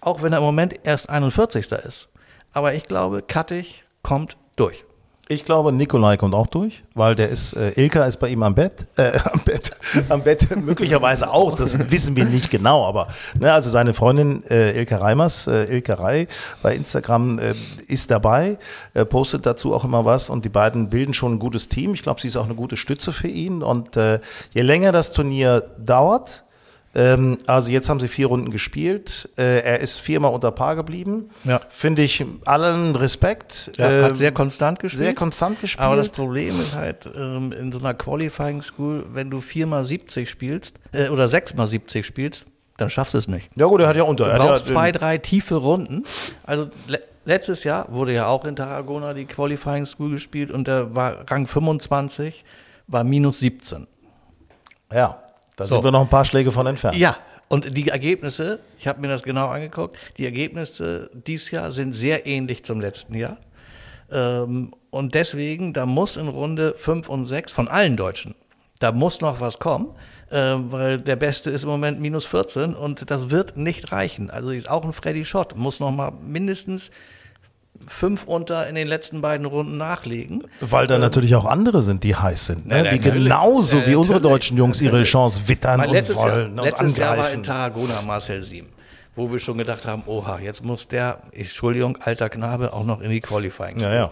auch 0.00 0.22
wenn 0.22 0.32
er 0.32 0.38
im 0.38 0.44
Moment 0.44 0.74
erst 0.84 1.10
41. 1.10 1.72
ist, 1.72 2.08
aber 2.52 2.74
ich 2.74 2.84
glaube, 2.84 3.22
Kattig 3.22 3.84
kommt 4.02 4.36
durch. 4.56 4.84
Ich 5.28 5.46
glaube, 5.46 5.72
Nikolai 5.72 6.18
kommt 6.18 6.34
auch 6.34 6.48
durch, 6.48 6.82
weil 6.92 7.14
der 7.14 7.30
ist, 7.30 7.54
äh, 7.54 7.70
Ilka 7.80 8.04
ist 8.04 8.18
bei 8.18 8.28
ihm 8.28 8.42
am 8.42 8.54
Bett, 8.54 8.86
äh, 8.96 9.18
am 9.32 9.40
Bett, 9.40 9.70
am 10.10 10.22
Bett, 10.22 10.54
möglicherweise 10.62 11.30
auch, 11.30 11.54
das 11.56 11.78
wissen 11.90 12.14
wir 12.14 12.26
nicht 12.26 12.50
genau, 12.50 12.84
aber, 12.84 13.08
ne, 13.40 13.50
also 13.50 13.70
seine 13.70 13.94
Freundin, 13.94 14.42
äh, 14.50 14.76
Ilka 14.76 14.98
Reimers, 14.98 15.46
äh, 15.46 15.64
Ilka 15.64 15.94
Rei 15.94 16.28
bei 16.60 16.74
Instagram, 16.74 17.38
äh, 17.38 17.54
ist 17.88 18.10
dabei, 18.10 18.58
äh, 18.92 19.06
postet 19.06 19.46
dazu 19.46 19.74
auch 19.74 19.84
immer 19.84 20.04
was 20.04 20.28
und 20.28 20.44
die 20.44 20.50
beiden 20.50 20.90
bilden 20.90 21.14
schon 21.14 21.34
ein 21.34 21.38
gutes 21.38 21.70
Team. 21.70 21.94
Ich 21.94 22.02
glaube, 22.02 22.20
sie 22.20 22.28
ist 22.28 22.36
auch 22.36 22.44
eine 22.44 22.54
gute 22.54 22.76
Stütze 22.76 23.10
für 23.10 23.28
ihn 23.28 23.62
und, 23.62 23.96
äh, 23.96 24.20
je 24.52 24.60
länger 24.60 24.92
das 24.92 25.12
Turnier 25.12 25.62
dauert, 25.78 26.44
ähm, 26.94 27.38
also 27.46 27.70
jetzt 27.70 27.88
haben 27.88 28.00
sie 28.00 28.08
vier 28.08 28.26
Runden 28.28 28.50
gespielt. 28.50 29.28
Äh, 29.36 29.60
er 29.60 29.80
ist 29.80 29.98
viermal 29.98 30.32
unter 30.32 30.50
Paar 30.52 30.76
geblieben. 30.76 31.30
Ja. 31.44 31.60
Finde 31.68 32.02
ich 32.02 32.24
allen 32.44 32.94
Respekt. 32.94 33.72
Er 33.78 34.00
Äh, 34.00 34.04
hat 34.04 34.16
sehr 34.16 34.32
konstant 34.32 34.78
gespielt. 34.78 35.02
sehr 35.02 35.14
konstant 35.14 35.60
gespielt. 35.60 35.84
Aber 35.84 35.96
das 35.96 36.08
Problem 36.08 36.60
ist 36.60 36.74
halt, 36.74 37.06
ähm, 37.16 37.52
in 37.52 37.72
so 37.72 37.78
einer 37.80 37.94
Qualifying 37.94 38.62
School, 38.62 39.04
wenn 39.12 39.30
du 39.30 39.40
viermal 39.40 39.84
70 39.84 40.28
spielst, 40.30 40.74
äh, 40.92 41.08
oder 41.08 41.28
sechsmal 41.28 41.66
70 41.66 42.04
spielst, 42.06 42.46
dann 42.76 42.90
schaffst 42.90 43.14
du 43.14 43.18
es 43.18 43.28
nicht. 43.28 43.50
Ja 43.56 43.66
gut, 43.66 43.80
er 43.80 43.88
hat 43.88 43.96
ja 43.96 44.02
unter. 44.02 44.24
Du 44.24 44.30
Er 44.30 44.38
hat 44.40 44.48
brauchst 44.48 44.68
ja, 44.68 44.74
zwei, 44.74 44.90
drei 44.92 45.18
tiefe 45.18 45.54
Runden. 45.56 46.04
Also 46.44 46.68
le 46.88 47.00
letztes 47.26 47.64
Jahr 47.64 47.86
wurde 47.90 48.12
ja 48.12 48.26
auch 48.26 48.44
in 48.44 48.54
Tarragona 48.54 49.14
die 49.14 49.24
Qualifying 49.24 49.86
School 49.86 50.10
gespielt 50.10 50.50
und 50.50 50.68
der 50.68 50.94
war 50.94 51.24
Rang 51.30 51.46
25, 51.46 52.44
war 52.86 53.02
minus 53.02 53.38
17. 53.40 53.86
Ja, 54.92 55.22
da 55.56 55.64
So. 55.64 55.76
sind 55.76 55.84
wir 55.84 55.90
noch 55.90 56.02
ein 56.02 56.08
paar 56.08 56.24
Schläge 56.24 56.50
von 56.52 56.66
entfernt. 56.66 56.96
Ja, 56.96 57.16
und 57.48 57.76
die 57.76 57.88
Ergebnisse, 57.88 58.60
ich 58.78 58.86
habe 58.88 59.00
mir 59.00 59.08
das 59.08 59.22
genau 59.22 59.48
angeguckt, 59.48 59.96
die 60.18 60.24
Ergebnisse 60.24 61.10
dieses 61.26 61.50
Jahr 61.50 61.70
sind 61.72 61.94
sehr 61.94 62.26
ähnlich 62.26 62.64
zum 62.64 62.80
letzten 62.80 63.14
Jahr. 63.14 63.36
Ähm, 64.10 64.74
und 64.90 65.14
deswegen, 65.14 65.72
da 65.72 65.86
muss 65.86 66.16
in 66.16 66.28
Runde 66.28 66.74
5 66.76 67.08
und 67.08 67.26
6 67.26 67.52
von 67.52 67.68
allen 67.68 67.96
Deutschen, 67.96 68.34
da 68.80 68.92
muss 68.92 69.20
noch 69.20 69.40
was 69.40 69.58
kommen, 69.58 69.88
äh, 70.30 70.36
weil 70.56 71.00
der 71.00 71.16
Beste 71.16 71.50
ist 71.50 71.64
im 71.64 71.70
Moment 71.70 72.00
minus 72.00 72.26
14 72.26 72.74
und 72.74 73.10
das 73.10 73.30
wird 73.30 73.56
nicht 73.56 73.92
reichen. 73.92 74.30
Also 74.30 74.50
ist 74.50 74.70
auch 74.70 74.84
ein 74.84 74.92
Freddy 74.92 75.24
Schott, 75.24 75.56
muss 75.56 75.80
noch 75.80 75.90
mal 75.92 76.10
mindestens 76.10 76.90
fünf 77.86 78.24
unter 78.24 78.68
in 78.68 78.74
den 78.74 78.86
letzten 78.86 79.20
beiden 79.20 79.46
Runden 79.46 79.76
nachlegen. 79.76 80.42
Weil 80.60 80.86
da 80.86 80.98
natürlich 80.98 81.34
auch 81.34 81.44
andere 81.44 81.82
sind, 81.82 82.04
die 82.04 82.16
heiß 82.16 82.46
sind, 82.46 82.66
ne? 82.66 82.84
Ja, 82.84 82.90
die 82.90 83.00
genauso 83.00 83.78
Ja, 83.78 83.86
wie 83.86 83.94
unsere 83.94 84.20
deutschen 84.20 84.56
Jungs 84.56 84.80
ihre 84.80 85.02
Chance 85.02 85.48
wittern 85.48 85.80
und 85.80 85.90
letztes 85.90 86.16
Jahr, 86.16 86.30
wollen 86.32 86.58
und 86.58 86.64
letztes 86.64 86.96
Jahr 86.96 87.10
war 87.10 87.30
in 87.30 87.40
angreifen. 87.40 87.42
Tarragona 87.42 88.02
Marcel 88.02 88.42
Sieben, 88.42 88.68
wo 89.16 89.30
wir 89.30 89.38
schon 89.38 89.58
gedacht 89.58 89.86
haben, 89.86 90.02
oha, 90.06 90.38
jetzt 90.38 90.64
muss 90.64 90.88
der, 90.88 91.22
Entschuldigung, 91.32 91.98
alter 92.00 92.28
Knabe, 92.28 92.72
auch 92.72 92.84
noch 92.84 93.00
in 93.00 93.10
die 93.10 93.20
Qualifying. 93.20 93.78
ja, 93.80 93.92
ja. 93.92 94.10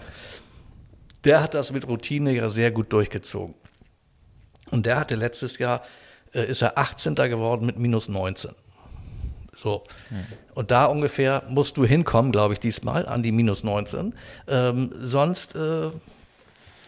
Der 1.24 1.40
hat 1.40 1.54
das 1.54 1.72
mit 1.72 1.86
Routine 1.86 2.32
ja 2.32 2.50
sehr 2.50 2.72
gut 2.72 2.92
durchgezogen. 2.92 3.54
Und 4.72 4.86
der 4.86 4.98
hatte 4.98 5.14
letztes 5.14 5.58
Jahr, 5.58 5.82
äh, 6.34 6.44
ist 6.46 6.62
er 6.62 6.78
18. 6.78 7.14
geworden 7.14 7.66
mit 7.66 7.78
minus 7.78 8.08
19. 8.08 8.50
So. 9.56 9.84
Und 10.54 10.70
da 10.70 10.86
ungefähr 10.86 11.42
musst 11.48 11.76
du 11.76 11.84
hinkommen, 11.84 12.32
glaube 12.32 12.54
ich, 12.54 12.60
diesmal 12.60 13.06
an 13.06 13.22
die 13.22 13.32
minus 13.32 13.64
19. 13.64 14.14
Ähm, 14.48 14.90
sonst 14.94 15.54
äh, 15.54 15.90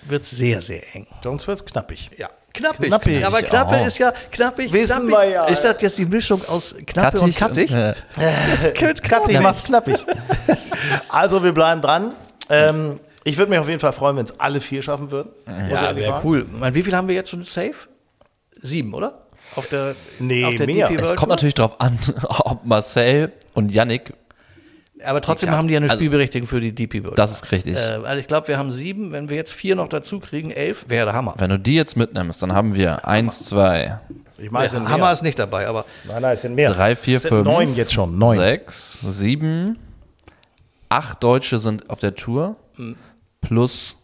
wird 0.07 0.25
es 0.25 0.31
sehr, 0.31 0.63
sehr 0.63 0.95
eng. 0.95 1.07
Sonst 1.23 1.47
wird's 1.47 1.65
knappig. 1.65 2.11
Ja. 2.17 2.29
Knappig. 2.53 2.87
Knappig. 2.87 3.27
Aber 3.27 3.43
Knappe 3.43 3.77
auch. 3.77 3.87
ist 3.87 3.99
ja 3.99 4.13
knappig. 4.31 4.73
Wissen 4.73 5.09
knappig. 5.09 5.29
wir 5.29 5.29
ja. 5.29 5.45
Ist 5.47 5.63
das 5.63 5.77
jetzt 5.81 5.99
die 5.99 6.07
Mischung 6.07 6.41
aus 6.47 6.75
Knappe 6.87 7.21
und 7.21 7.35
Kattig? 7.35 7.73
Äh, 7.73 7.95
Knappig. 8.75 9.03
Knappig 9.03 9.41
macht's 9.43 9.65
knappig. 9.65 9.97
also 11.09 11.43
wir 11.43 11.53
bleiben 11.53 11.83
dran. 11.83 12.15
Ähm, 12.49 13.01
ich 13.25 13.37
würde 13.39 13.51
mich 13.51 13.59
auf 13.59 13.69
jeden 13.69 13.81
Fall 13.81 13.93
freuen, 13.93 14.17
wenn 14.17 14.27
es 14.27 14.39
alle 14.39 14.61
vier 14.61 14.83
schaffen 14.83 15.11
würden. 15.11 15.31
Ja, 15.47 15.97
wäre 15.97 16.21
cool. 16.23 16.47
Man, 16.51 16.75
wie 16.75 16.83
viel 16.83 16.95
haben 16.95 17.09
wir 17.09 17.15
jetzt 17.15 17.31
schon 17.31 17.43
safe? 17.43 17.89
Sieben, 18.53 18.95
oder? 18.95 19.24
Auf 19.57 19.69
der, 19.69 19.95
Nee, 20.19 20.45
auf 20.45 20.57
der 20.57 20.67
mehr. 20.67 20.89
DP 20.89 21.01
es 21.01 21.15
kommt 21.17 21.31
natürlich 21.31 21.55
darauf 21.55 21.81
an, 21.81 21.99
ob 22.29 22.65
Marcel 22.65 23.33
und 23.55 23.71
Yannick, 23.73 24.13
Aber 25.05 25.21
trotzdem 25.21 25.51
haben 25.51 25.69
die 25.69 25.75
ja 25.75 25.79
eine 25.79 25.87
also- 25.87 25.97
Spielberechtigung 25.99 26.49
für 26.49 26.61
die 26.61 26.75
DP 26.75 27.05
World. 27.05 27.19
das 27.19 27.33
ist 27.33 27.53
richtig. 27.53 27.77
Äh, 27.77 28.01
also 28.05 28.21
ich 28.21 28.27
glaube, 28.27 28.49
wir 28.49 28.59
haben 28.59 28.73
sieben. 28.73 29.13
Wenn 29.13 29.29
wir 29.29 29.37
jetzt 29.37 29.53
vier 29.53 29.77
noch 29.77 29.89
dazu 29.89 30.19
kriegen, 30.21 30.51
elf, 30.51 30.87
wäre 30.89 31.07
der 31.07 31.15
Hammer. 31.15 31.35
Wenn 31.39 31.51
du 31.51 31.59
die 31.59 31.75
jetzt 31.75 31.97
mitnimmst, 31.97 32.43
dann 32.43 32.53
haben 32.53 32.75
wir 32.75 33.07
eins, 33.07 33.45
zwei, 33.45 34.01
Ich 34.39 34.51
meine, 34.51 34.67
es 34.67 34.73
sind 34.73 34.83
Ja, 34.83 34.89
mehr. 34.89 34.99
Hammer 34.99 35.13
ist 35.13 35.23
nicht 35.23 35.39
dabei, 35.39 35.67
aber 35.69 35.85
Nein, 36.09 36.23
nein, 36.23 36.33
es 36.35 36.41
sind 36.41 36.55
mehr. 36.55 36.73
drei, 36.73 36.97
vier, 36.97 37.17
Es 37.17 37.23
sind 37.23 37.29
fünf, 37.31 37.45
neun 37.47 37.75
jetzt 37.77 37.93
schon. 37.93 38.19
Neun. 38.19 38.39
sechs, 38.39 38.99
sieben, 39.09 39.79
acht 40.89 41.23
Deutsche 41.23 41.59
sind 41.59 41.89
auf 41.91 42.01
der 42.01 42.15
Tour 42.15 42.57
Hm. 42.77 42.97
plus 43.41 43.97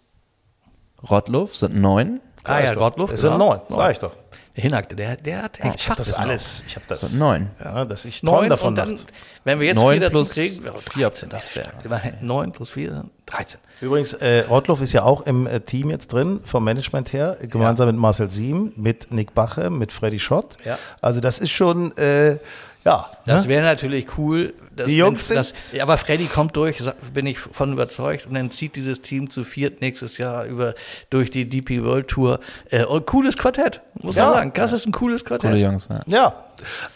Rottluff 1.08 1.56
sind 1.56 1.74
neun. 1.76 2.20
ah 2.44 2.60
ja. 2.60 2.74
Gottlob. 2.74 3.10
Es 3.10 3.22
sind 3.22 3.36
neun, 3.38 3.60
sag 3.68 3.92
ich 3.92 3.98
doch. 3.98 4.12
Der 4.60 4.68
Hinhackte, 4.68 4.94
der, 4.94 5.16
der 5.16 5.42
hat 5.42 5.58
echt 5.60 5.76
Ich 5.76 5.86
habe 5.88 5.96
das 5.96 6.12
alles. 6.12 6.64
Ich 6.66 6.76
habe 6.76 6.84
das. 6.86 7.12
Neun. 7.14 7.48
Ja, 7.64 7.86
dass 7.86 8.04
ich 8.04 8.20
träume 8.20 8.40
Neun 8.42 8.50
davon 8.50 8.74
dann, 8.74 8.96
wenn 9.44 9.58
wir 9.58 9.68
jetzt 9.68 9.76
Neun 9.76 9.92
vier 9.94 10.00
dazu 10.00 10.12
plus 10.12 10.30
kriegen, 10.32 10.64
wäre 10.64 10.76
vier, 10.78 11.08
13, 11.08 11.28
das 11.30 11.56
wäre- 11.56 11.70
Immerhin 11.82 12.14
neun 12.20 12.52
plus 12.52 12.70
vier, 12.72 12.92
sind 12.94 13.10
13. 13.24 13.58
Übrigens, 13.80 14.12
äh, 14.12 14.40
Rottloff 14.50 14.82
ist 14.82 14.92
ja 14.92 15.02
auch 15.04 15.22
im 15.22 15.46
äh, 15.46 15.60
Team 15.60 15.88
jetzt 15.88 16.12
drin, 16.12 16.40
vom 16.44 16.62
Management 16.64 17.14
her, 17.14 17.38
gemeinsam 17.40 17.86
mit 17.86 17.96
Marcel 17.96 18.30
Siem, 18.30 18.72
mit 18.76 19.10
Nick 19.10 19.32
Bache, 19.34 19.70
mit 19.70 19.92
Freddy 19.92 20.18
Schott. 20.18 20.58
Ja. 20.66 20.78
Also 21.00 21.20
das 21.20 21.38
ist 21.38 21.50
schon, 21.52 21.96
äh, 21.96 22.36
ja. 22.84 23.10
Das 23.26 23.44
ne? 23.44 23.50
wäre 23.50 23.62
natürlich 23.64 24.06
cool. 24.18 24.54
dass 24.74 24.86
Die 24.86 24.96
Jungs 24.96 25.28
das, 25.28 25.48
sind- 25.48 25.78
ja, 25.78 25.82
aber 25.84 25.98
Freddy 25.98 26.26
kommt 26.26 26.56
durch, 26.56 26.78
bin 27.12 27.26
ich 27.26 27.38
von 27.38 27.72
überzeugt. 27.72 28.26
Und 28.26 28.34
dann 28.34 28.50
zieht 28.50 28.76
dieses 28.76 29.02
Team 29.02 29.28
zu 29.30 29.44
viert 29.44 29.80
nächstes 29.80 30.18
Jahr 30.18 30.44
über 30.46 30.74
durch 31.10 31.30
die 31.30 31.48
DP 31.48 31.82
World 31.84 32.08
Tour. 32.08 32.40
Äh, 32.70 32.84
und 32.84 33.06
cooles 33.06 33.36
Quartett, 33.36 33.80
muss 34.02 34.14
Ja. 34.16 34.26
man 34.26 34.34
sagen. 34.34 34.52
Das 34.54 34.72
ist 34.72 34.86
ein 34.86 34.92
cooles 34.92 35.24
Quartett. 35.24 35.50
Coole 35.50 35.62
Jungs, 35.62 35.88
ja. 35.90 36.00
Ja. 36.06 36.44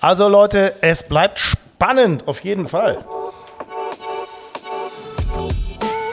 Also 0.01 0.29
Leute, 0.29 0.75
es 0.81 1.03
bleibt 1.03 1.39
spannend. 1.39 1.65
spannend, 1.77 2.29
auf 2.29 2.41
jeden 2.45 2.67
Fall. 2.69 3.05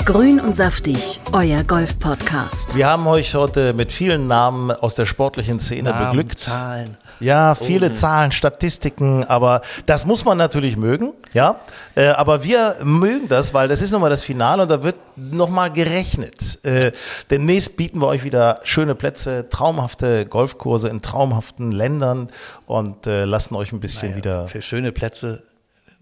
Grün 0.05 0.39
und 0.41 0.55
saftig, 0.57 1.21
euer 1.31 1.63
Golf-Podcast. 1.63 2.75
Wir 2.75 2.87
haben 2.87 3.05
euch 3.07 3.35
heute 3.35 3.73
mit 3.73 3.91
vielen 3.93 4.27
Namen 4.27 4.71
aus 4.71 4.95
der 4.95 5.05
sportlichen 5.05 5.59
Szene 5.59 5.91
Namen, 5.91 6.07
beglückt. 6.07 6.39
Zahlen. 6.41 6.97
Ja, 7.21 7.55
viele 7.55 7.93
Zahlen, 7.93 8.31
Statistiken, 8.31 9.23
aber 9.23 9.61
das 9.85 10.05
muss 10.05 10.25
man 10.25 10.37
natürlich 10.37 10.75
mögen, 10.75 11.13
ja. 11.33 11.61
Äh, 11.95 12.07
aber 12.07 12.43
wir 12.43 12.77
mögen 12.83 13.27
das, 13.27 13.53
weil 13.53 13.67
das 13.67 13.81
ist 13.81 13.91
nochmal 13.91 14.09
das 14.09 14.23
Finale 14.23 14.63
und 14.63 14.69
da 14.69 14.83
wird 14.83 14.95
nochmal 15.15 15.71
gerechnet. 15.71 16.63
Äh, 16.65 16.91
demnächst 17.29 17.77
bieten 17.77 17.99
wir 17.99 18.07
euch 18.07 18.23
wieder 18.23 18.59
schöne 18.63 18.95
Plätze, 18.95 19.47
traumhafte 19.49 20.25
Golfkurse 20.25 20.89
in 20.89 21.01
traumhaften 21.01 21.71
Ländern 21.71 22.29
und 22.65 23.07
äh, 23.07 23.25
lassen 23.25 23.55
euch 23.55 23.71
ein 23.71 23.79
bisschen 23.79 24.15
wieder, 24.15 24.47
Für 24.47 24.61
schöne 24.61 24.91
Plätze 24.91 25.43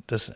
das, 0.08 0.32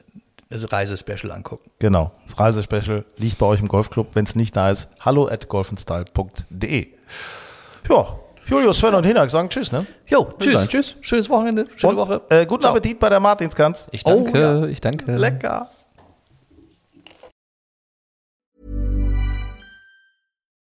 das 0.49 0.71
Reisespecial 0.71 1.31
angucken. 1.31 1.69
genau, 1.79 2.11
das 2.27 2.39
Reisespecial 2.39 3.05
liegt 3.17 3.37
bei 3.37 3.45
euch 3.45 3.59
im 3.59 3.67
Golfclub. 3.67 4.09
Wenn 4.13 4.25
es 4.25 4.35
nicht 4.35 4.55
da 4.55 4.69
ist, 4.69 4.89
hallo 4.99 5.27
at 5.27 5.47
golfenstyle.de. 5.47 6.87
Ja, 7.89 8.19
Julius, 8.47 8.77
Sven 8.79 8.93
und 8.95 9.05
Hinak 9.05 9.29
sagen 9.31 9.49
Tschüss, 9.49 9.71
ne? 9.71 9.85
Jo, 10.07 10.27
tschüss. 10.39 10.53
sagen 10.53 10.67
tschüss. 10.69 10.95
Schönes 11.01 11.29
Wochenende, 11.29 11.65
schöne 11.75 11.93
Und, 11.93 11.97
Woche. 11.99 12.21
Äh, 12.29 12.45
guten 12.45 12.61
Ciao. 12.61 12.71
Appetit 12.73 12.99
bei 12.99 13.09
der 13.09 13.19
Martinskanz. 13.19 13.87
Ich 13.91 14.03
danke, 14.03 14.31
Oh, 14.33 14.37
ja. 14.37 14.65
ich 14.65 14.81
danke. 14.81 15.15
Lecker. 15.15 15.69